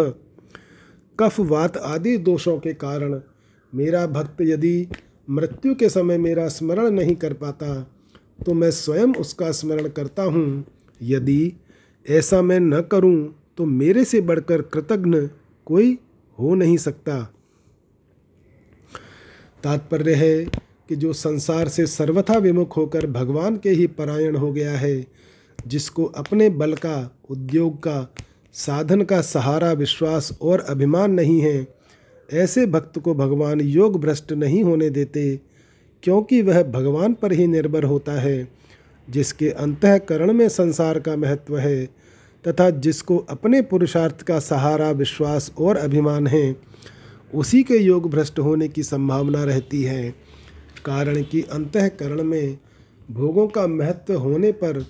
[1.19, 3.21] कफ, वात आदि दोषों के कारण
[3.73, 4.87] मेरा भक्त यदि
[5.29, 7.81] मृत्यु के समय मेरा स्मरण नहीं कर पाता
[8.47, 10.65] तो मैं स्वयं उसका स्मरण करता हूँ।
[11.01, 11.53] यदि
[12.07, 15.29] ऐसा मैं न करूँ तो मेरे से बढ़कर कृतघ्न
[15.67, 15.99] कोई
[16.39, 17.23] हो नहीं सकता।
[19.65, 20.45] तात्पर्य है
[20.89, 25.07] कि जो संसार से सर्वथा विमुख होकर भगवान के ही परायण हो गया है,
[25.67, 28.15] जिसको अपने बल का, उद्योग का
[28.55, 31.67] साधन का सहारा, विश्वास और अभिमान नहीं है।
[32.33, 35.41] ऐसे भक्त को भगवान योग भ्रष्ट नहीं होने देते,
[36.03, 38.49] क्योंकि वह भगवान पर ही निर्भर होता है,
[39.11, 41.87] जिसके अंतकरण में संसार का महत्व है,
[42.49, 46.57] तथा जिसको अपने पुरुषार्थ का सहारा, विश्वास और अभिमान है,
[47.35, 50.15] उसी के योग भ्रष्ट होने की संभावना रहती है।
[50.85, 52.59] कारण कि अंतकरण में
[53.11, 54.87] भोगों का महत्व होने पर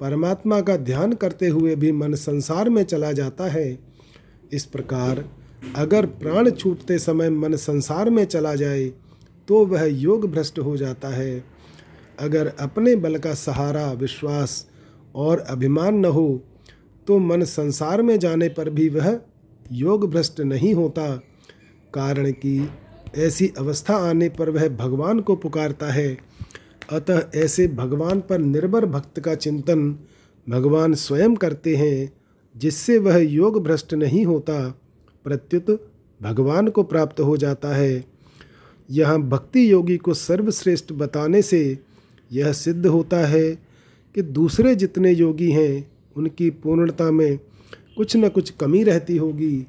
[0.00, 3.78] परमात्मा का ध्यान करते हुए भी मन संसार में चला जाता है।
[4.52, 5.24] इस प्रकार
[5.76, 8.84] अगर प्राण छूटते समय मन संसार में चला जाए
[9.48, 11.44] तो वह योग भ्रष्ट हो जाता है।
[12.18, 14.66] अगर अपने बल का सहारा, विश्वास
[15.14, 16.42] और अभिमान न हो
[17.06, 19.18] तो मन संसार में जाने पर भी वह
[19.72, 21.14] योग भ्रष्ट नहीं होता।
[21.94, 22.68] कारण कि
[23.16, 26.16] ऐसी अवस्था आने पर वह भगवान को पुकारता है।
[26.92, 29.98] अतः ऐसे भगवान पर निर्भर भक्त का चिंतन
[30.48, 32.12] भगवान स्वयं करते हैं,
[32.56, 34.80] जिससे वह योग भ्रष्ट नहीं होता,
[35.24, 38.04] प्रत्युत भगवान को प्राप्त हो जाता है।
[38.90, 41.78] यहाँ भक्ति योगी को सर्वश्रेष्ठ बताने से
[42.32, 43.54] यह सिद्ध होता है
[44.14, 47.38] कि दूसरे जितने योगी हैं, उनकी पूर्णता में
[47.96, 49.66] कुछ न कुछ कमी रहती होगी।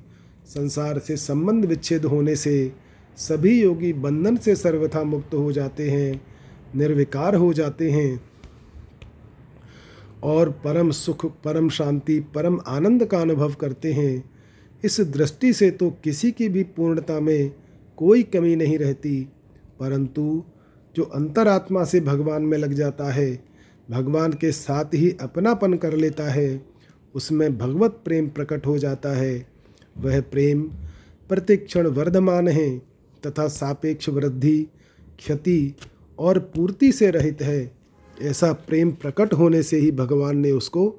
[0.47, 2.71] संसार से संबंध विच्छेद होने से
[3.17, 6.36] सभी योगी बंधन से सर्वथा मुक्त हो जाते हैं।
[6.75, 8.21] निर्विकार हो जाते हैं।
[10.23, 14.29] और परम सुख, परम शांति, परम आनंद का अनुभव करते हैं।
[14.83, 17.51] इस दृष्टि से तो किसी की भी पूर्णता में
[17.97, 19.29] कोई कमी नहीं रहती।
[19.79, 20.43] परंतु
[20.95, 23.43] जो अंतरात्मा से भगवान में लग जाता है,
[23.91, 26.65] भगवान के साथ ही अपनापन कर लेता है,
[27.15, 29.47] उसमें भगवत प्रेम प्रकट हो जाता है।
[29.97, 30.61] वह प्रेम
[31.29, 32.79] प्रतिक्षण वर्धमान है,
[33.25, 34.67] तथा सापेक्ष वृद्धि,
[35.17, 35.75] क्षति
[36.19, 37.71] और पूर्ति से रहित है।
[38.21, 40.95] ऐसा प्रेम प्रकट होने से ही भगवान ने उसको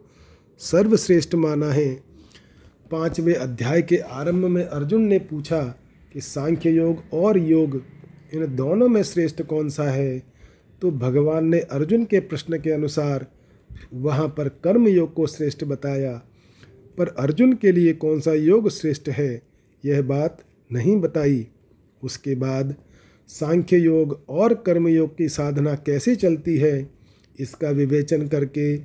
[0.59, 1.95] सर्वश्रेष्ठ माना है।
[2.91, 5.62] पाँचवें अध्याय के आरंभ में अर्जुन ने पूछा
[6.12, 7.83] कि सांख्य योग और योग,
[8.35, 10.23] इन दोनों में श्रेष्ठ कौन सा है?
[10.83, 13.27] तो भगवान ने अर्जुन के प्रश्न के अनुसार
[13.95, 16.23] वहाँ पर कर्म योग को श्रेष्ठ बताया।
[16.99, 19.43] पर अर्जुन के लिए कौन सा योग श्रेष्ठ है,
[19.85, 21.47] यह बात नहीं बताई।
[22.05, 22.75] उसके बाद
[23.29, 26.91] सांख्य योग और कर्म योग की साधना कैसे चलती है,
[27.39, 28.76] इसका विवेचन करके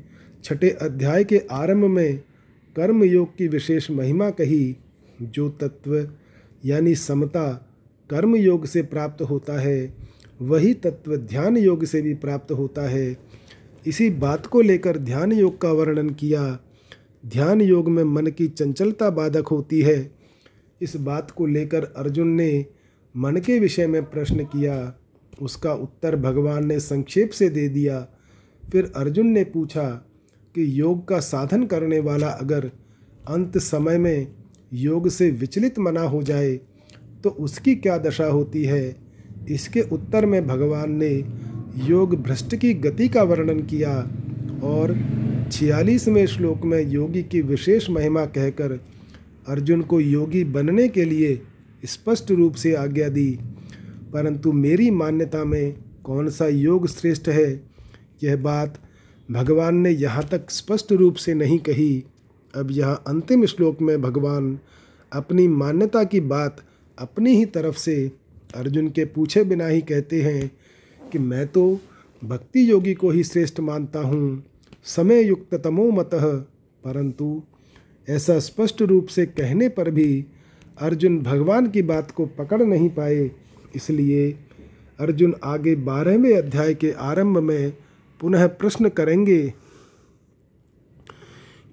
[0.44, 2.18] छठे अध्याय के आरंभ में
[2.76, 4.76] कर्म योग की विशेष महिमा कही,
[5.22, 6.08] जो तत्व
[6.66, 7.52] यानी समता
[8.10, 9.94] कर्म योग से प्राप्त होता है,
[10.42, 13.18] वही तत्व ध्यान योग से भी प्राप्त होता है।
[13.86, 16.60] इसी बात को लेकर ध्यान योग का वर्णन किया
[17.26, 20.12] ध्यान योग में मन की चंचलता बाधक होती है।
[20.82, 22.66] इस बात को लेकर अर्जुन ने
[23.16, 24.94] मन के विषय में प्रश्न किया,
[25.42, 28.08] उसका उत्तर भगवान ने संक्षेप से दे दिया।
[28.72, 29.90] फिर अर्जुन ने पूछा
[30.56, 32.72] कि योग का साधन करने वाला अगर
[33.30, 34.28] अंत समय में
[34.74, 36.54] योग से विचलित मना हो जाए
[37.24, 38.96] तो उसकी क्या दशा होती है?
[39.50, 41.12] इसके उत्तर में भगवान ने
[41.86, 43.96] योग भ्रष्ट की गति का वर्णन किया
[44.64, 44.96] और
[45.52, 48.80] छियालीसवें श्लोक में योगी की विशेष महिमा कहकर
[49.48, 51.42] अर्जुन को योगी बनने के लिए
[51.86, 53.32] स्पष्ट रूप से आज्ञा दी,
[54.14, 57.62] परंतु मेरी मान्यता में कौन सा योग श्रेष्ठ है?
[58.24, 58.80] यह बात
[59.30, 62.04] भगवान ने यहाँ तक स्पष्ट रूप से नहीं कही।
[62.54, 64.58] अब यह अंतिम श्लोक में भगवान
[65.12, 66.64] अपनी मान्यता की बात
[66.98, 67.96] अपनी ही तरफ़ से
[68.56, 70.52] अर्जुन के पूछे बिना ही कहते हैं
[71.12, 71.80] कि मैं तो
[72.22, 74.44] भक्ति योगी को ही श्रेष्ठ मानता हूँ
[74.86, 76.10] समय युक्त तमो मत।
[76.84, 77.42] परंतु
[78.08, 80.26] ऐसा स्पष्ट रूप से कहने पर भी
[80.78, 83.32] अर्जुन भगवान की बात को पकड़ नहीं पाए,
[83.76, 84.32] इसलिए
[85.00, 87.74] अर्जुन आगे बारहवें अध्याय के आरंभ में
[88.22, 89.54] पुनः प्रश्न करेंगे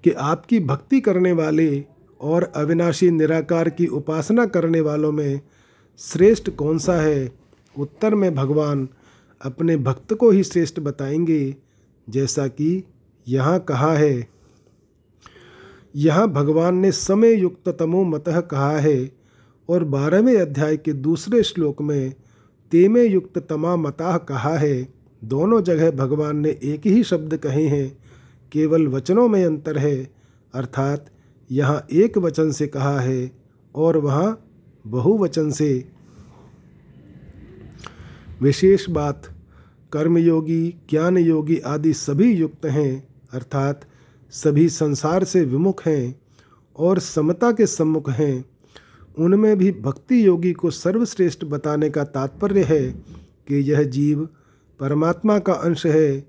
[0.03, 1.85] कि आपकी भक्ति करने वाले
[2.21, 5.41] और अविनाशी निराकार की उपासना करने वालों में
[5.99, 7.31] श्रेष्ठ कौन सा है?
[7.77, 8.87] उत्तर में भगवान
[9.41, 11.55] अपने भक्त को ही श्रेष्ठ बताएँगे,
[12.09, 12.83] जैसा कि
[13.27, 14.30] यहाँ कहा है।
[15.95, 19.11] यहाँ भगवान ने समय युक्त तमो मतः कहा है
[19.69, 22.13] और बारहवें अध्याय के दूसरे श्लोक में
[22.71, 24.87] तेमे युक्त तमा मताह कहा है।
[25.23, 27.97] दोनों जगह भगवान ने एक ही शब्द कहे हैं,
[28.51, 30.11] केवल वचनों में अंतर है।
[30.53, 31.05] अर्थात
[31.51, 33.31] यहाँ एक वचन से कहा है
[33.75, 34.47] और वहाँ
[34.87, 35.85] बहुवचन से।
[38.41, 39.21] विशेष बात,
[39.91, 43.85] कर्मयोगी ज्ञान योगी आदि सभी युक्त हैं। अर्थात
[44.31, 46.19] सभी संसार से विमुख हैं
[46.77, 48.45] और समता के सम्मुख हैं।
[49.19, 52.91] उनमें भी भक्ति योगी को सर्वश्रेष्ठ बताने का तात्पर्य है
[53.47, 54.29] कि यह जीव
[54.79, 56.27] परमात्मा का अंश है,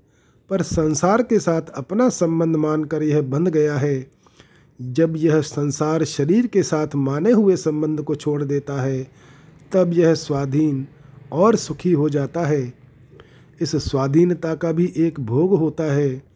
[0.49, 4.11] पर संसार के साथ अपना संबंध मानकर यह बंध गया है।
[4.81, 9.07] जब यह संसार शरीर के साथ माने हुए संबंध को छोड़ देता है,
[9.71, 10.87] तब यह स्वाधीन
[11.31, 12.73] और सुखी हो जाता है।
[13.61, 16.32] इस स्वाधीनता का भी एक भोग होता है।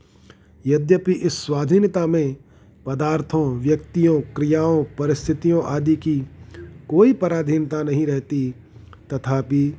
[0.68, 2.36] यद्यपि इस स्वाधीनता में
[2.86, 6.28] पदार्थों, व्यक्तियों, क्रियाओं, परिस्थितियों आदि की
[6.89, 8.55] कोई पराधीनता नहीं रहती,
[9.13, 9.76] तथापि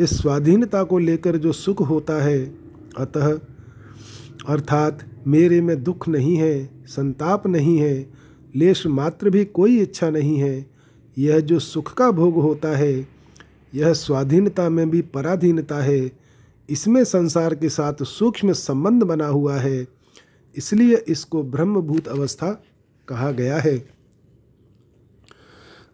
[0.00, 2.54] इस स्वाधीनता को लेकर जो सुख होता है,
[2.98, 3.38] अतः
[4.48, 8.10] अर्थात मेरे में दुख नहीं है, संताप नहीं है,
[8.56, 10.66] लेश मात्र भी कोई इच्छा नहीं है,
[11.18, 13.08] यह जो सुख का भोग होता है,
[13.74, 16.12] यह स्वाधीनता में भी पराधीनता है,
[16.70, 19.95] इसमें संसार के साथ सूक्ष्म संबंध बना हुआ है।
[20.56, 22.50] इसलिए इसको ब्रह्मभूत अवस्था
[23.08, 23.76] कहा गया है।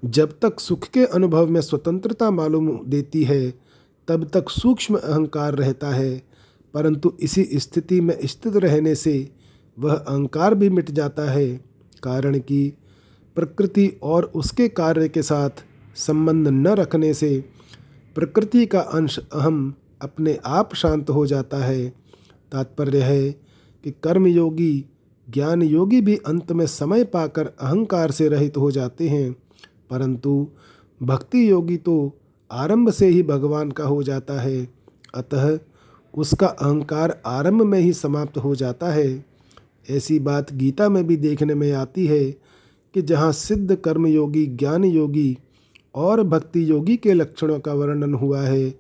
[0.05, 3.51] जब तक सुख के अनुभव में स्वतंत्रता मालूम देती है,
[4.09, 6.23] तब तक सूक्ष्म अहंकार रहता है,
[6.75, 9.31] परंतु इसी स्थिति में स्थित रहने से
[9.79, 11.49] वह अहंकार भी मिट जाता है,
[12.03, 12.73] कारण कि
[13.37, 15.65] प्रकृति और उसके कार्य के साथ
[15.97, 17.45] संबंध न रखने से
[18.17, 21.89] प्रकृति का अंश अहम अपने आप शांत हो जाता है।
[22.53, 23.52] तात्पर्य है
[23.85, 24.85] कि कर्मयोगी
[25.31, 29.33] ज्ञान योगी भी अंत में समय पाकर अहंकार से रहित हो जाते हैं।
[29.91, 30.49] परंतु
[31.03, 32.19] भक्ति योगी तो
[32.53, 34.69] आरंभ से ही भगवान का हो जाता है।
[35.15, 35.59] अतः
[36.15, 39.25] उसका अहंकार आरंभ में ही समाप्त हो जाता है।
[39.91, 42.25] ऐसी बात गीता में भी देखने में आती है
[42.95, 45.39] कि जहाँ सिद्ध कर्मयोगी ज्ञान योगी
[45.95, 48.75] और भक्ति योगी के लक्षणों का वर्णन हुआ है,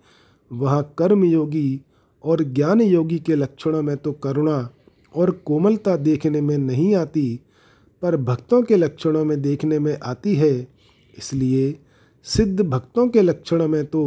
[0.52, 1.80] वहाँ कर्म योगी
[2.24, 4.70] और ज्ञान योगी के लक्षणों में तो करुणा
[5.14, 7.40] और कोमलता देखने में नहीं आती,
[8.02, 10.52] पर भक्तों के लक्षणों में देखने में आती है।
[11.18, 11.78] इसलिए
[12.26, 14.02] सिद्ध भक्तों के लक्षणों में तो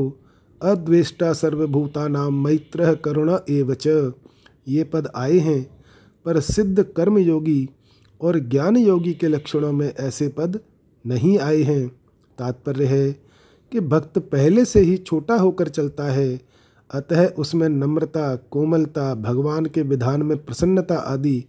[0.62, 3.88] अद्वेष्टा सर्वभूता नाम मैत्र करुणा एवच।
[4.68, 5.64] ये पद आए हैं,
[6.26, 7.70] पर सिद्ध कर्मयोगी
[8.22, 10.60] और ज्ञान योगी के लक्षणों में ऐसे पद
[11.06, 11.88] नहीं आए हैं।
[12.38, 13.12] तात्पर्य है
[13.72, 16.55] कि भक्त पहले से ही छोटा होकर चलता है
[16.94, 21.46] अतः उसमें नम्रता, कोमलता, भगवान के विधान में प्रसन्नता आदि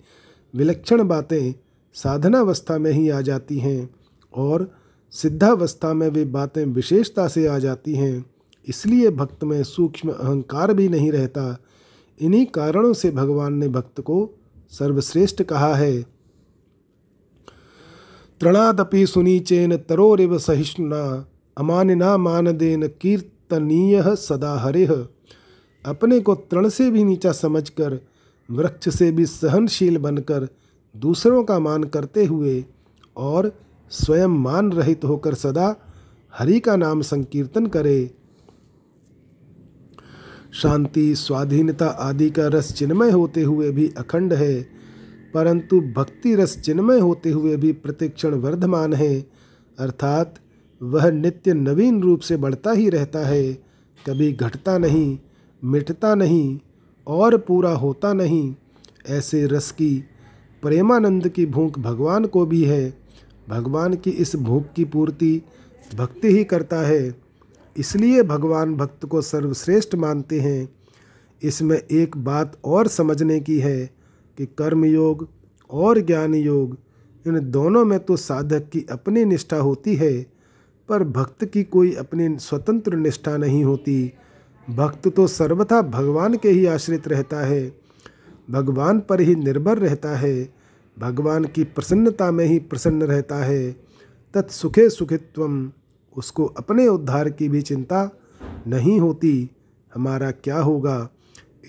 [0.54, 1.54] विलक्षण बातें
[1.94, 3.90] साधनावस्था में ही आ जाती हैं
[4.34, 4.70] और
[5.10, 8.26] सिद्धावस्था में वे बातें विशेषता से आ जाती हैं।
[8.68, 11.58] इसलिए भक्त में सूक्ष्म अहंकार भी नहीं रहता।
[12.20, 14.30] इन्हीं कारणों से भगवान ने भक्त को
[14.70, 16.02] सर्वश्रेष्ठ कहा है।
[18.40, 21.26] तृणादपि सुनीचेन तरोरिव सहिष्णुना,
[21.58, 25.08] अमानिना मानदेन कीर्तनीय सदा हरिह
[25.86, 27.98] अपने को तृण से भी नीचा समझकर,
[28.48, 30.48] वृक्ष से भी सहनशील बनकर
[30.94, 32.64] दूसरों का मान करते हुए
[33.16, 33.52] और
[33.90, 35.74] स्वयं मान रहित होकर सदा
[36.34, 38.10] हरि का नाम संकीर्तन करे।
[40.52, 44.62] शांति, स्वाधीनता आदि का रस चिन्मय होते हुए भी अखंड है,
[45.34, 49.20] परंतु भक्ति रस चिन्मय होते हुए भी प्रतिक्षण वर्धमान है,
[49.78, 50.34] अर्थात
[50.80, 53.52] वह नित्य नवीन रूप से बढ़ता ही रहता है,
[53.98, 55.18] कभी घटता नहीं।
[55.62, 56.58] मिटता नहीं
[57.06, 58.54] और पूरा होता नहीं,
[59.08, 60.04] ऐसे रस की
[60.62, 62.94] प्रेमानंद की भूख भगवान को भी है।
[63.48, 65.42] भगवान की इस भूख की पूर्ति
[65.94, 67.14] भक्ति ही करता है।
[67.76, 70.68] इसलिए भगवान भक्त को सर्वश्रेष्ठ मानते हैं।
[71.42, 73.86] इसमें एक बात और समझने की है
[74.38, 75.28] कि कर्म योग
[75.70, 76.78] और ज्ञान योग
[77.26, 80.26] इन दोनों में तो साधक की अपनी निष्ठा होती है,
[80.88, 84.12] पर भक्त की कोई अपनी स्वतंत्र निष्ठा नहीं होती।
[84.70, 87.76] भक्त तो सर्वथा भगवान के ही आश्रित रहता है।
[88.50, 90.54] भगवान पर ही निर्भर रहता है।
[90.98, 93.76] भगवान की प्रसन्नता में ही प्रसन्न रहता है।
[94.34, 95.72] तत्सुखे सुखित्वम,
[96.16, 98.10] उसको अपने उद्धार की भी चिंता
[98.66, 99.50] नहीं होती।
[99.94, 101.08] हमारा क्या होगा?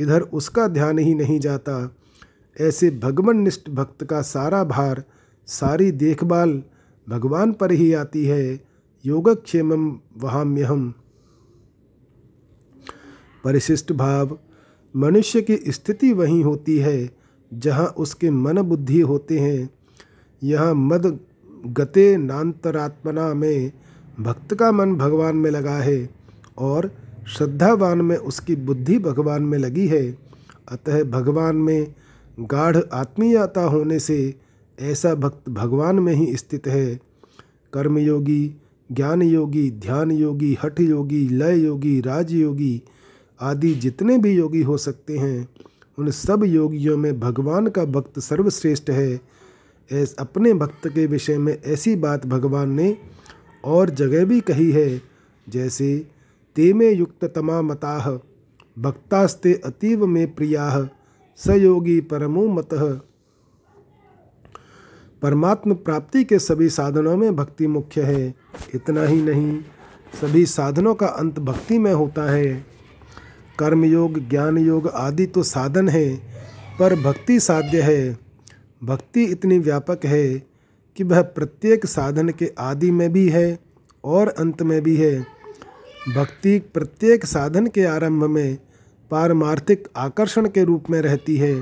[0.01, 1.95] इधर उसका ध्यान ही नहीं जाता।
[2.61, 5.03] ऐसे भगवन निष्ठ भक्त का सारा भार,
[5.47, 6.63] सारी देखभाल
[7.09, 8.61] भगवान पर ही आती है।
[9.05, 10.93] योगक्षेमम वहाम्यहम।
[13.47, 14.37] परिशिष्ट भाव।
[14.95, 17.09] मनुष्य की स्थिति वहीं होती है,
[17.53, 19.69] जहाँ उसके मन बुद्धि होते हैं।
[20.43, 21.19] यहाँ मद
[21.65, 23.71] गते नान्तरात्मना में
[24.19, 26.09] भक्त का मन भगवान में लगा है
[26.57, 26.91] और
[27.37, 30.17] श्रद्धावान में उसकी बुद्धि भगवान में लगी है।
[30.67, 31.95] अतः भगवान में
[32.39, 34.35] गाढ़ आत्मीयता होने से
[34.81, 36.99] ऐसा भक्त भगवान में ही स्थित है।
[37.73, 38.55] कर्मयोगी
[38.91, 42.81] ज्ञान योगी ध्यान योगी हठ योगी लय योगी राजयोगी
[43.41, 45.47] आदि जितने भी योगी हो सकते हैं,
[45.97, 49.19] उन सब योगियों में भगवान का भक्त सर्वश्रेष्ठ है।
[49.91, 52.97] ऐस अपने भक्त के विषय में ऐसी बात भगवान ने
[53.63, 55.01] और जगह भी कही है,
[55.49, 56.07] जैसे
[56.55, 58.09] ते में युक्त तमा मताह
[58.81, 60.89] भक्तास्ते अतीव में प्रिया
[61.39, 62.69] सयोगी परमो मत।
[65.21, 68.35] परमात्म प्राप्ति के सभी साधनों में भक्ति मुख्य है।
[68.75, 69.59] इतना ही नहीं,
[70.21, 72.76] सभी साधनों का अंत भक्ति में होता है।
[73.59, 76.15] कर्म योग ज्ञान योग आदि तो साधन है,
[76.79, 78.17] पर भक्ति साध्य है।
[78.81, 80.27] भक्ति इतनी व्यापक है
[80.97, 83.57] कि वह प्रत्येक साधन के आदि में भी है
[84.03, 85.19] और अंत में भी है।
[86.15, 88.57] भक्ति प्रत्येक साधन के आरंभ में
[89.11, 91.53] पारमार्थिक आकर्षण के रूप में रहती है,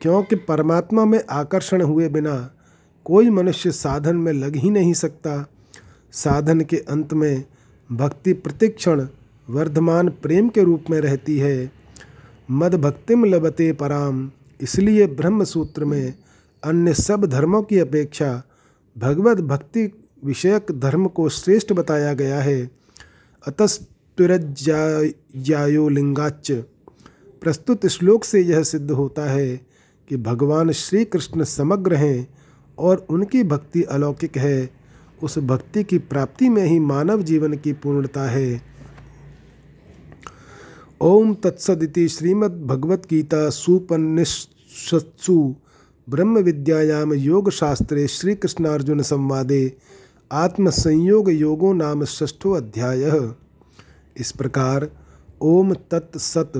[0.00, 2.36] क्योंकि परमात्मा में आकर्षण हुए बिना
[3.06, 5.44] कोई मनुष्य साधन में लग ही नहीं सकता।
[6.12, 7.44] साधन के अंत में
[7.90, 9.06] भक्ति प्रतिक्षण
[9.48, 11.72] वर्धमान प्रेम के रूप में रहती है।
[12.50, 14.30] मद भक्तिम लबते पराम,
[14.60, 16.14] इसलिए ब्रह्म सूत्र में
[16.62, 18.42] अन्य सब धर्मों की अपेक्षा
[18.98, 19.92] भगवत भक्ति
[20.24, 22.70] विषयक धर्म को श्रेष्ठ बताया गया है।
[23.46, 26.52] अतस्त्वरज्यायो लिंगाच
[27.42, 29.60] प्रस्तुत श्लोक से यह सिद्ध होता है
[30.10, 32.28] कि भगवान श्री कृष्ण समग्र हैं
[32.78, 34.70] और उनकी भक्ति अलौकिक है।
[35.22, 38.75] उस भक्ति की प्राप्ति में ही मानव जीवन की पूर्णता है।
[41.00, 45.34] ओम तत्सदिति श्रीमद्भगवद्गीता सुपनिषत्सु
[46.08, 49.60] ब्रह्म विद्यायाम योग शास्त्रे श्री कृष्णार्जुन संवादे
[50.32, 53.04] आत्मसंयोग योगो नाम षष्ठो अध्याय।
[54.16, 54.88] इस प्रकार
[55.40, 56.52] ओम तत्सत,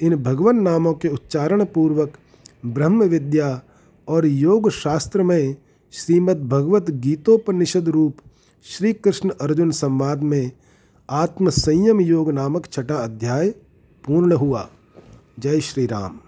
[0.00, 2.18] इन भगवान नामों के उच्चारण पूर्वक
[2.66, 3.62] ब्रह्म विद्या
[4.08, 5.56] और योग शास्त्र में
[5.92, 8.16] श्रीमद् भगवत गीतोपनिषद रूप
[8.66, 10.50] श्री कृष्ण अर्जुन संवाद में
[11.08, 13.54] आत्मसंयम योग नामक छठा अध्याय
[14.06, 14.68] पूर्ण हुआ।
[15.38, 16.18] जय श्री राम